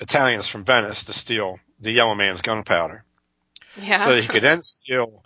[0.00, 3.04] Italians from Venice to steal the yellow man's gunpowder.
[3.80, 3.96] Yeah.
[3.98, 5.24] So he could then steal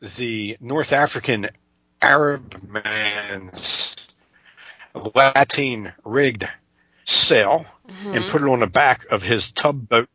[0.00, 1.48] the North African
[2.02, 3.96] Arab man's
[5.14, 6.48] Latin rigged
[7.04, 8.16] sail Mhm.
[8.16, 10.08] and put it on the back of his tub boat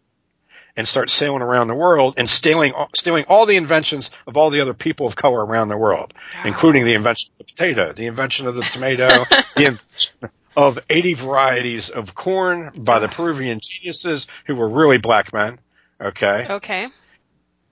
[0.75, 4.61] and start sailing around the world and stealing stealing all the inventions of all the
[4.61, 6.13] other people of color around the world,
[6.45, 9.07] including the invention of the potato, the invention of the tomato,
[9.55, 15.33] the invention of 80 varieties of corn by the Peruvian geniuses who were really black
[15.33, 15.59] men.
[16.01, 16.87] Okay, Okay.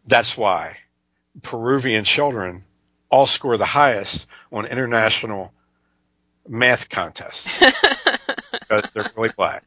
[0.05, 0.77] That's why
[1.41, 2.63] Peruvian children
[3.09, 5.53] all score the highest on international
[6.47, 7.59] math contests
[8.51, 9.63] because they're really black.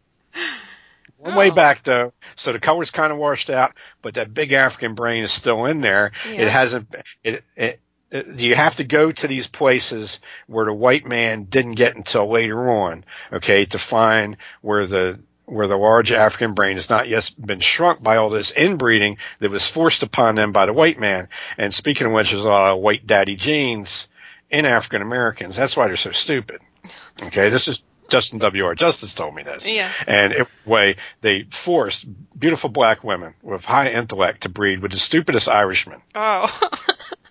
[1.19, 1.55] One way Oh.
[1.55, 5.33] back though, so the color's kind of washed out, but that big African brain is
[5.33, 6.13] still in there.
[6.27, 6.43] Yeah.
[6.43, 6.95] It hasn't.
[7.23, 7.81] It, it,
[8.11, 8.41] it.
[8.41, 12.71] You have to go to these places where the white man didn't get until later
[12.71, 17.61] on, okay, to find where the where the large African brain has not yet been
[17.61, 21.29] shrunk by all this inbreeding that was forced upon them by the white man.
[21.59, 24.09] And speaking of which, there's a lot of white daddy genes
[24.51, 25.57] in African Americans.
[25.57, 26.61] That's why they're so stupid.
[27.23, 28.75] Okay, this is Justin W.R.
[28.75, 29.67] Justice told me this.
[29.67, 29.91] Yeah.
[30.07, 32.07] And it was the way they forced
[32.39, 36.47] beautiful black women with high intellect to breed with the stupidest Irishmen Oh.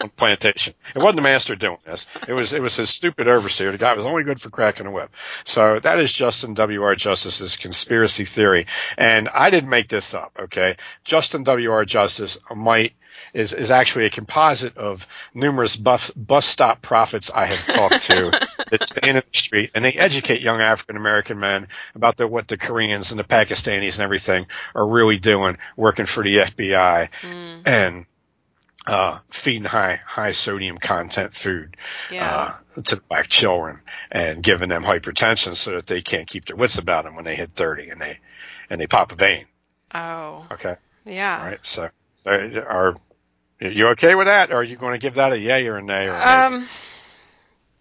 [0.00, 0.74] on plantation.
[0.94, 2.06] It wasn't the master doing this.
[2.28, 3.72] It was it was his stupid overseer.
[3.72, 5.10] The guy was only good for cracking a whip.
[5.44, 6.94] So that is Justin W.R.
[6.94, 8.66] Justice's conspiracy theory.
[8.96, 10.76] And I didn't make this up, okay?
[11.04, 11.84] Justin W.R.
[11.84, 12.92] Justice might
[13.32, 18.30] is, is actually a composite of numerous bus, bus stop prophets I have talked to
[18.70, 22.46] that stand in the street and they educate young African American men about the, what
[22.48, 27.62] the Koreans and the Pakistanis and everything are really doing, working for the FBI Mm,
[27.66, 28.06] and
[28.86, 31.76] uh, feeding high high sodium content food
[32.10, 32.54] yeah.
[32.76, 33.80] uh, to black children
[34.10, 37.34] and giving them hypertension so that they can't keep their wits about them when they
[37.34, 38.18] hit 30 and they
[38.70, 39.46] and they pop a vein.
[39.94, 40.46] oh.
[40.52, 41.38] Okay, Yeah.
[41.38, 41.64] all right.
[41.64, 41.88] So
[42.26, 42.94] uh, are
[43.60, 45.82] you okay with that, or are you going to give that a yay or a
[45.82, 46.08] nay?
[46.08, 46.46] Or a?
[46.46, 46.68] Um,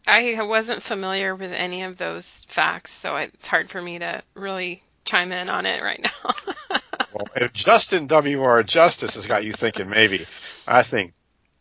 [0.08, 4.84] I wasn't familiar with any of those facts, so it's hard for me to really
[5.06, 6.80] chime in on it right now.
[7.14, 8.64] well, if Justin W.R.
[8.64, 10.26] Justice has got you thinking maybe,
[10.68, 11.14] I think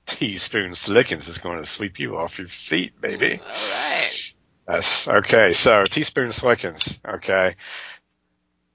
[0.06, 3.38] Teaspoon Slickens is going to sweep you off your feet, baby.
[3.38, 4.32] Mm, all right.
[4.68, 5.08] Yes.
[5.08, 5.52] Okay.
[5.52, 6.98] So teaspoon slickens.
[7.06, 7.56] Okay.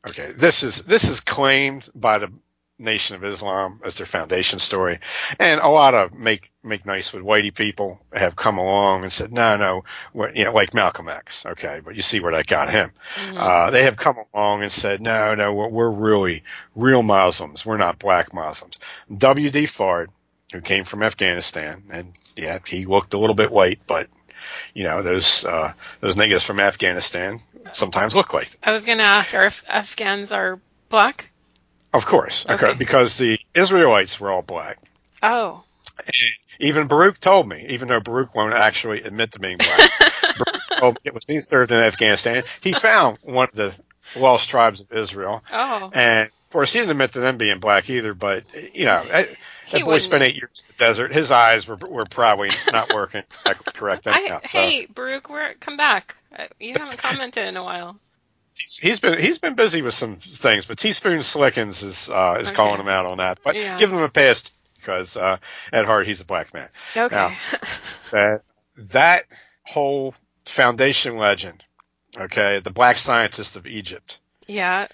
[0.07, 0.31] Okay.
[0.31, 2.31] This is this is claimed by the
[2.79, 4.99] Nation of Islam as their foundation story,
[5.37, 9.31] and a lot of make make nice with whitey people have come along and said,
[9.33, 9.83] no, no,
[10.33, 11.45] you know, like Malcolm X.
[11.45, 12.91] Okay, but you see where that got him.
[13.15, 13.37] Mhm.
[13.37, 16.43] Uh, they have come along and said, no, no, we're, we're really
[16.75, 17.65] real Muslims.
[17.65, 18.79] We're not black Muslims.
[19.15, 19.63] W.D.
[19.65, 20.07] Fard,
[20.53, 24.07] who came from Afghanistan, and yeah, he looked a little bit white, but
[24.73, 27.41] you know, those uh, those niggas from Afghanistan
[27.73, 28.59] sometimes look like them.
[28.63, 31.29] I was going to ask, are Af- Afghans are black?
[31.93, 34.77] Of course, okay, because the Israelites were all black.
[35.23, 35.63] Oh.
[36.59, 39.89] Even Baruch told me, even though Baruch won't actually admit to being black,
[40.37, 42.43] Baruch told me it was he served in Afghanistan.
[42.61, 43.73] He found one of the
[44.17, 45.89] lost tribes of Israel, Oh.
[45.93, 48.13] and of course he didn't admit to them being black either.
[48.13, 48.43] But
[48.75, 49.03] you know,
[49.71, 51.13] that boy spent eight years in the desert.
[51.13, 53.23] His eyes were were probably not working
[53.73, 54.07] correct.
[54.07, 54.39] I, so.
[54.59, 55.29] hey, Baruch,
[55.59, 56.15] come back.
[56.37, 57.97] Uh, You haven't commented in a while.
[58.59, 62.47] He's, he's been he's been busy with some things, but Teaspoon Slickens is uh, is
[62.49, 62.55] Okay.
[62.55, 63.39] calling him out on that.
[63.43, 63.77] But Yeah.
[63.79, 65.37] give him a pass because uh,
[65.73, 66.69] at heart he's a black man.
[66.95, 67.15] Okay.
[67.15, 67.35] Now-
[68.11, 68.41] That
[68.77, 69.25] that
[69.63, 70.15] whole
[70.45, 71.63] foundation legend,
[72.17, 74.17] okay, the black scientist of Egypt,
[74.47, 74.87] yeah.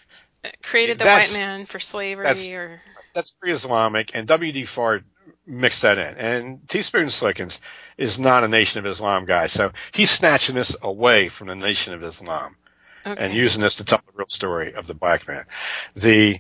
[0.61, 2.81] created the white man for slavery that's- or
[3.13, 4.63] that's pre-Islamic, and W.D.
[4.63, 5.03] Fard
[5.47, 6.15] mixed that in.
[6.17, 7.59] And Teaspoon Slickens
[7.97, 11.93] is not a Nation of Islam guy, so he's snatching this away from the Nation
[11.93, 12.57] of Islam
[13.05, 13.23] okay.
[13.23, 15.45] and using this to tell the real story of the black man.
[15.95, 16.39] The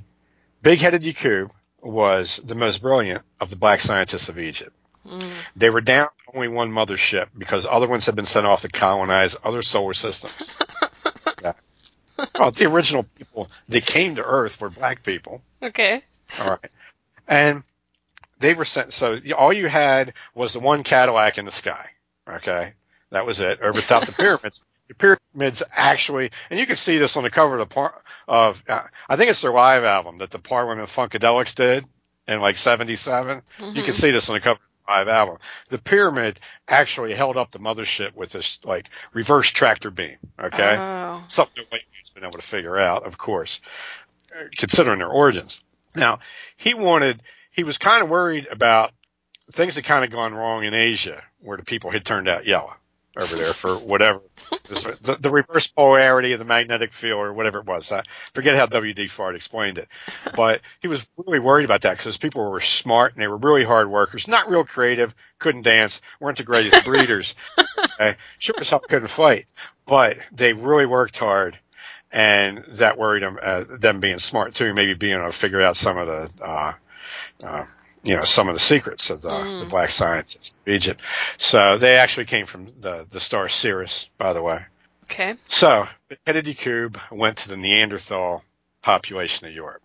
[0.61, 1.51] big-headed Yaqub
[1.81, 4.75] was the most brilliant of the black scientists of Egypt.
[5.07, 5.31] Mm.
[5.55, 9.35] They were down only one mothership because other ones had been sent off to colonize
[9.43, 10.57] other solar systems.
[11.43, 11.53] yeah.
[12.37, 15.41] Well, the original people that came to Earth were black people.
[15.61, 16.01] Okay.
[16.41, 16.71] All right.
[17.27, 17.63] And
[18.39, 21.89] they were sent, so all you had was the one Cadillac in the sky.
[22.27, 22.73] Okay.
[23.11, 23.61] That was it.
[23.61, 24.63] Over top the pyramids.
[24.87, 28.63] The pyramids actually, and you can see this on the cover of the par, of,
[28.69, 31.85] uh, I think it's their live album that the Parliament Funkadelics did
[32.27, 33.41] in like 77.
[33.59, 33.85] You Mhm.
[33.85, 35.37] can see this on the cover of the live album.
[35.69, 40.17] The pyramid actually held up the mothership with this like reverse tractor beam.
[40.39, 41.23] Okay Oh.
[41.29, 43.61] something that White Man's been able to figure out, of course,
[44.35, 45.61] uh, considering their origins.
[45.95, 46.19] Now,
[46.57, 48.91] he wanted, he was kind of worried about
[49.51, 52.73] things had kind of gone wrong in Asia, where the people had turned out yellow
[53.17, 54.21] over there for whatever,
[54.67, 57.91] the, the reverse polarity of the magnetic field or whatever it was.
[57.91, 59.05] I forget how W.D.
[59.05, 59.87] Fard explained it,
[60.35, 63.63] but he was really worried about that because people were smart and they were really
[63.63, 67.35] hard workers, not real creative, couldn't dance, weren't the greatest breeders.
[67.77, 68.17] Okay?
[68.37, 69.45] Sure as hell couldn't fight,
[69.85, 71.57] but they really worked hard
[72.11, 75.77] and that worried them, uh, them being smart too, maybe being able to figure out
[75.77, 76.73] some of the, uh,
[77.43, 77.65] uh,
[78.05, 79.59] you know, some of the secrets of the, Mm.
[79.61, 81.01] the black scientists of Egypt.
[81.37, 84.63] So they actually came from the, the star Sirius, by the way.
[85.05, 85.35] Okay.
[85.47, 85.87] So
[86.25, 88.43] Kennedy Cube went to the Neanderthal
[88.81, 89.81] population of Europe.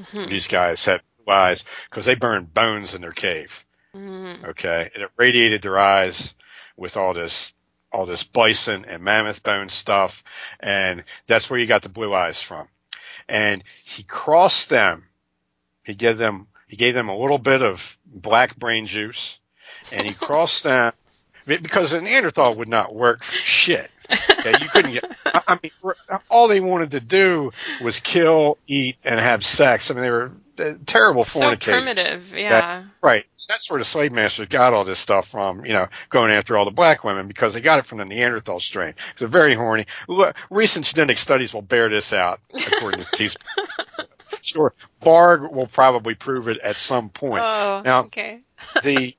[0.00, 0.28] Mhm.
[0.28, 3.64] These guys had blue eyes because they burned bones in their cave.
[3.94, 4.44] Mm.
[4.50, 4.90] Okay.
[4.94, 6.34] And it radiated their eyes
[6.76, 7.52] with all this,
[7.92, 10.22] all this bison and mammoth bone stuff.
[10.60, 12.68] And that's where you got the blue eyes from.
[13.28, 15.06] And he crossed them.
[15.84, 19.38] He gave them, he gave them a little bit of black brain juice
[19.92, 20.92] and he crossed them
[21.46, 23.90] because a Neanderthal would not work for shit.
[24.10, 25.04] Okay, you couldn't get.
[25.26, 25.94] I I mean,
[26.30, 27.50] all they wanted to do
[27.82, 29.90] was kill, eat, and have sex.
[29.90, 31.82] I mean, they were uh, terrible So fornicators.
[31.82, 32.32] primitive.
[32.36, 32.84] Yeah.
[33.02, 33.24] Right.
[33.48, 36.64] That's where the slave masters got all this stuff from, you know, going after all
[36.64, 38.94] the black women because they got it from the Neanderthal strain.
[39.18, 39.86] They're very horny.
[40.50, 43.44] Recent genetic studies will bear this out, according to Teaspoon.
[44.46, 44.72] Sure.
[45.02, 47.42] Barg will probably prove it at some point.
[47.44, 47.82] Oh.
[47.84, 48.40] Now- okay.
[48.82, 49.14] the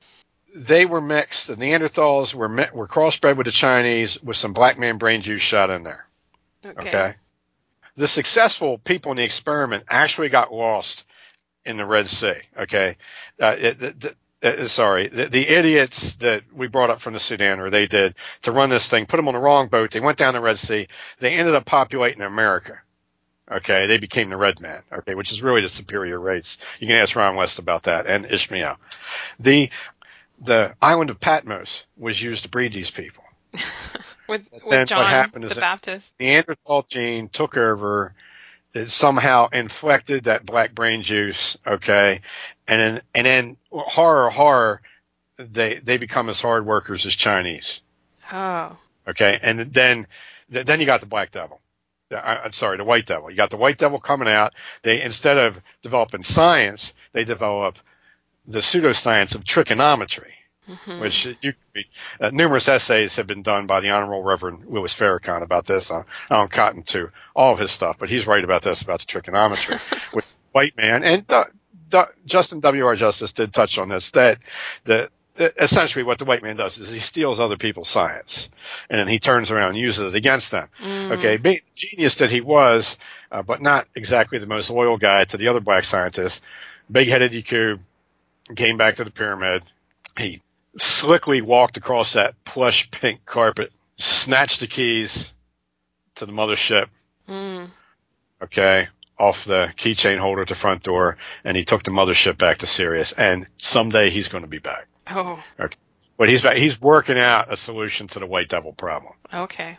[0.54, 1.46] they were mixed.
[1.46, 5.42] The Neanderthals were mi- were crossbred with the Chinese with some black man brain juice
[5.42, 6.06] shot in there.
[6.64, 6.88] Okay.
[6.88, 7.14] Okay.
[7.96, 11.04] The successful people in the experiment actually got lost
[11.64, 12.34] in the Red Sea.
[12.56, 12.96] Okay.
[13.40, 17.20] Uh, it, the, the, uh, sorry, the, the idiots that we brought up from the
[17.20, 19.90] Sudan, or they did to run this thing, put them on the wrong boat.
[19.90, 20.88] They went down the Red Sea.
[21.18, 22.80] They ended up populating America.
[23.50, 24.82] Okay, they became the red man.
[24.92, 26.58] Okay, which is really the superior race.
[26.80, 28.76] You can ask Ron West about that and Ishmael.
[29.40, 29.70] The
[30.40, 33.24] the island of Patmos was used to breed these people.
[34.28, 36.12] With with what John happened is the Baptist.
[36.20, 38.12] Neanderthal gene took over,
[38.74, 42.20] it somehow inflected that black brain juice, okay,
[42.66, 44.82] and then and then horror horror,
[45.38, 47.80] they they become as hard workers as Chinese,
[48.30, 48.76] Oh.
[49.06, 50.06] okay, and then
[50.50, 51.58] then you got the black devil.
[52.12, 53.30] I, I'm sorry, the white devil.
[53.30, 54.54] You got the white devil coming out.
[54.82, 57.78] They instead of developing science, they develop
[58.46, 60.34] the pseudoscience of trigonometry
[60.68, 61.00] Mhm.
[61.00, 61.54] which you
[62.20, 65.90] uh, numerous essays have been done by the Honorable Reverend Louis Farrakhan about this.
[65.90, 69.00] I, I don't cotton to all of his stuff, but he's right about this about
[69.00, 69.78] the trigonometry
[70.12, 72.84] with white man and Du- Justin W.
[72.84, 72.96] R.
[72.96, 74.40] Justice did touch on this that
[74.84, 78.48] that essentially what the white man does is he steals other people's science
[78.90, 80.68] and then he turns around and uses it against them.
[80.82, 81.18] Mm.
[81.18, 82.96] Okay, being the genius that he was,
[83.30, 86.42] uh, but not exactly the most loyal guy to the other black scientists,
[86.90, 87.78] big-headed EQ
[88.56, 89.62] came back to the pyramid.
[90.16, 90.42] He
[90.78, 95.32] slickly walked across that plush pink carpet, snatched the keys
[96.16, 96.88] to the mothership,
[97.28, 97.70] Mm.
[98.42, 98.88] okay,
[99.18, 102.66] off the keychain holder at the front door, and he took the mothership back to
[102.66, 103.12] Sirius.
[103.12, 104.86] And someday he's going to be back.
[105.10, 105.42] Oh.
[105.58, 105.76] Okay.
[106.16, 109.14] But he's he's working out a solution to the white devil problem.
[109.32, 109.78] Okay.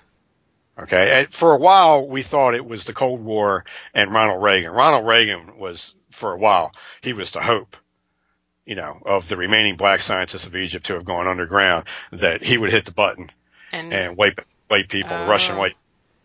[0.77, 1.19] Okay.
[1.19, 4.71] And for a while, we thought it was the Cold War and Ronald Reagan.
[4.71, 7.75] Ronald Reagan was, for a while, he was the hope,
[8.65, 12.57] you know, of the remaining black scientists of Egypt who have gone underground that he
[12.57, 13.29] would hit the button
[13.73, 14.39] And, and wipe
[14.69, 15.27] white people, Oh.
[15.27, 15.75] Russian white,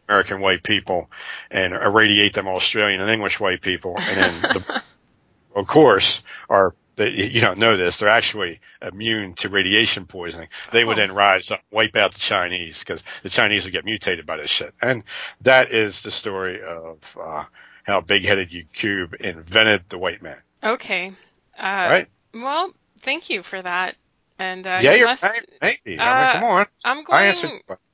[0.09, 1.11] American white people,
[1.51, 3.97] and irradiate them Australian and English white people.
[3.99, 4.83] And then, the,
[5.57, 7.99] of course, are they, you don't know this.
[7.99, 10.49] They're actually immune to radiation poisoning.
[10.73, 11.01] They would Oh.
[11.01, 14.51] then rise up, wipe out the Chinese because the Chinese would get mutated by this
[14.51, 14.75] shit.
[14.81, 15.05] And
[15.43, 17.45] that is the story of uh,
[17.83, 20.41] how big-headed Yaqub invented the white man.
[20.63, 21.13] Okay.
[21.59, 22.09] Uh, right?
[22.33, 23.97] Well, thank you for that.
[24.39, 25.47] And uh, yeah, you you're right.
[25.63, 25.99] Maybe.
[25.99, 26.67] I uh, mean, come on.
[26.85, 27.25] I'm I going.
[27.27, 27.51] answered.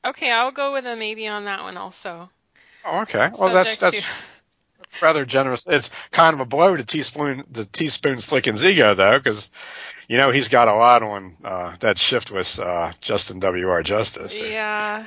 [0.07, 2.31] Okay, I'll go with a maybe on that one also.
[2.85, 3.31] Oh, okay.
[3.39, 4.40] Well, that's Subject that's
[5.03, 5.65] rather generous.
[5.67, 9.51] It's kind of a blow to teaspoon the teaspoon Slickens ego though, because
[10.09, 13.69] you know he's got a lot on uh, that shift with uh, Justin W.
[13.69, 13.83] R.
[13.83, 14.41] Justice.
[14.41, 15.07] Yeah.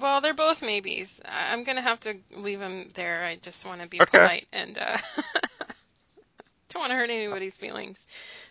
[0.00, 1.20] Well, they're both maybes.
[1.24, 3.24] I'm gonna have to leave them there.
[3.24, 4.18] I just want to be Okay.
[4.18, 4.96] polite and uh,
[6.70, 8.04] don't want to hurt anybody's feelings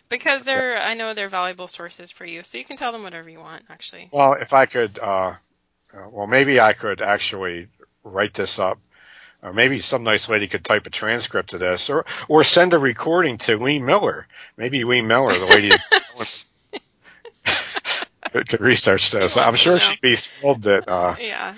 [0.08, 0.78] because they're.
[0.78, 3.64] I know they're valuable sources for you, so you can tell them whatever you want.
[3.68, 4.08] Actually.
[4.12, 5.34] Well, if I could, uh,
[5.92, 7.68] uh, well, maybe I could actually
[8.04, 8.78] write this up.
[9.44, 12.78] Or maybe some nice lady could type a transcript of this, or or send a
[12.78, 14.26] recording to Wayne Miller.
[14.56, 15.70] Maybe Wayne Miller, the lady,
[18.32, 19.36] could, could research this.
[19.36, 21.54] I'm sure she'd be thrilled that uh, Yeah.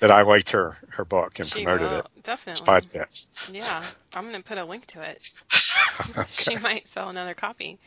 [0.00, 2.22] that I liked her her book and She promoted will, it.
[2.22, 2.66] Definitely.
[2.66, 3.26] podcast.
[3.52, 3.84] Yeah.
[4.14, 5.20] I'm gonna put a link to it.
[6.16, 6.24] Okay.
[6.30, 7.78] She might sell another copy.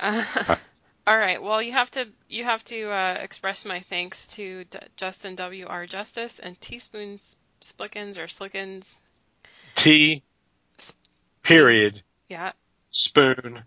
[0.00, 0.22] Uh,
[1.06, 1.42] all right.
[1.42, 5.66] Well, you have to you have to uh, express my thanks to D- Justin W.
[5.66, 5.86] R.
[5.86, 8.94] Justice and Teaspoons Splickens or Slickens.
[9.74, 10.22] T.
[11.42, 12.02] Period.
[12.28, 12.52] Yeah,
[12.90, 13.62] Spoon.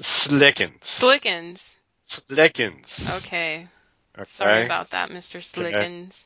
[0.00, 0.80] Slickens.
[0.82, 1.74] Slickens.
[2.00, 3.16] Slickens.
[3.18, 3.66] Okay.
[4.16, 4.24] Okay.
[4.24, 5.40] Sorry about that, Mr.
[5.40, 6.22] Slickens.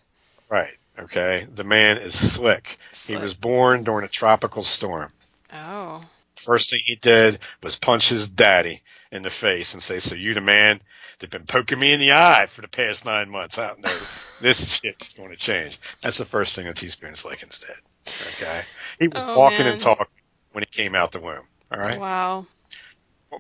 [0.49, 0.75] Right.
[0.99, 1.47] Okay.
[1.53, 2.79] The man is slick.
[3.07, 5.13] He was born during a tropical storm.
[5.53, 6.03] Oh.
[6.37, 10.35] First thing he did was punch his daddy in the face and say, "So you
[10.35, 10.81] the man
[11.19, 13.59] that been poking me in the eye for the past nine months?
[13.59, 13.99] I don't know.
[14.43, 17.77] this shit's going to change." That's the first thing that Teaspoon like instead.
[18.07, 18.63] Okay.
[18.99, 19.73] He was Oh, walking man.
[19.75, 20.07] and talking
[20.53, 21.45] when he came out the womb.
[21.73, 21.99] All right.
[21.99, 22.47] Wow.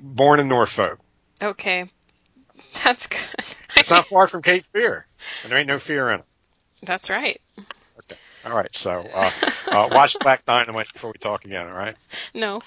[0.00, 0.98] Born in Norfolk.
[1.42, 1.88] Okay.
[2.84, 3.20] That's good.
[3.76, 5.06] It's not far from Cape Fear,
[5.42, 6.26] and there ain't no fear in it.
[6.82, 7.40] That's right.
[7.58, 8.20] Okay.
[8.44, 8.68] All right.
[8.74, 9.30] So uh,
[9.68, 11.66] uh, watch Black Dynamite before we talk again.
[11.66, 11.96] All right.
[12.34, 12.62] No.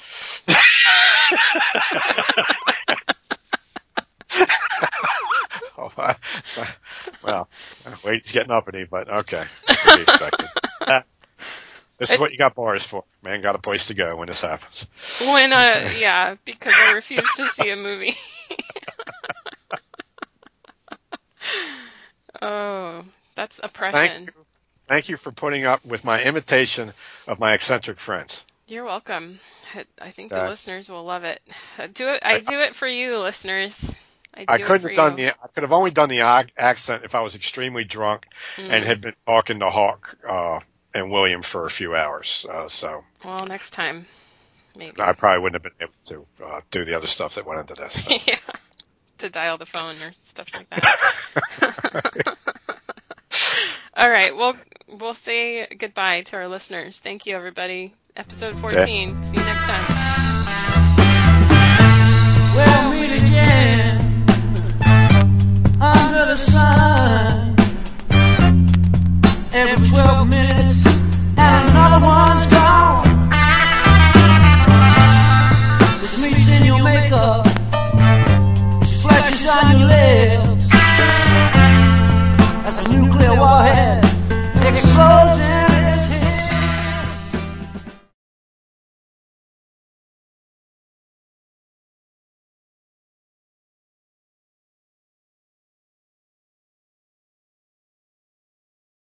[5.75, 6.15] Oh, I-
[6.45, 6.63] so-
[7.23, 7.49] well,
[8.03, 9.45] wait, he's getting uppity, but okay.
[10.85, 11.01] Uh,
[11.97, 13.03] this is what you got bars for.
[13.23, 14.87] Man got a place to go when this happens.
[15.19, 18.15] When uh yeah, because I refuse to see a movie.
[22.41, 23.03] oh,
[23.35, 24.25] that's oppression.
[24.25, 24.45] Thank you.
[24.87, 26.93] Thank you for putting up with my imitation
[27.27, 28.43] of my eccentric friends.
[28.67, 29.39] You're welcome.
[30.01, 30.47] I- think the Okay.
[30.47, 31.41] listeners will love it.
[31.77, 32.21] I do it.
[32.25, 33.93] I do it for you, listeners.
[34.35, 35.27] I, I couldn't have done you.
[35.27, 36.21] the I could have only done the
[36.57, 38.25] accent if I was extremely drunk
[38.57, 38.69] Mm.
[38.69, 40.59] and had been talking to Hawk uh,
[40.93, 42.45] and William for a few hours.
[42.49, 44.05] Uh, so Well, next time,
[44.75, 44.99] maybe.
[45.01, 47.75] I probably wouldn't have been able to uh, do the other stuff that went into
[47.75, 48.03] this.
[48.05, 48.17] So.
[48.31, 48.39] yeah,
[49.19, 52.37] to dial the phone or stuff like that.
[53.95, 54.35] All right.
[54.35, 54.55] Well,
[54.87, 56.99] we'll say goodbye to our listeners.
[56.99, 57.93] Thank you, everybody.
[58.15, 59.23] Episode 14.
[59.23, 60.22] See you next time.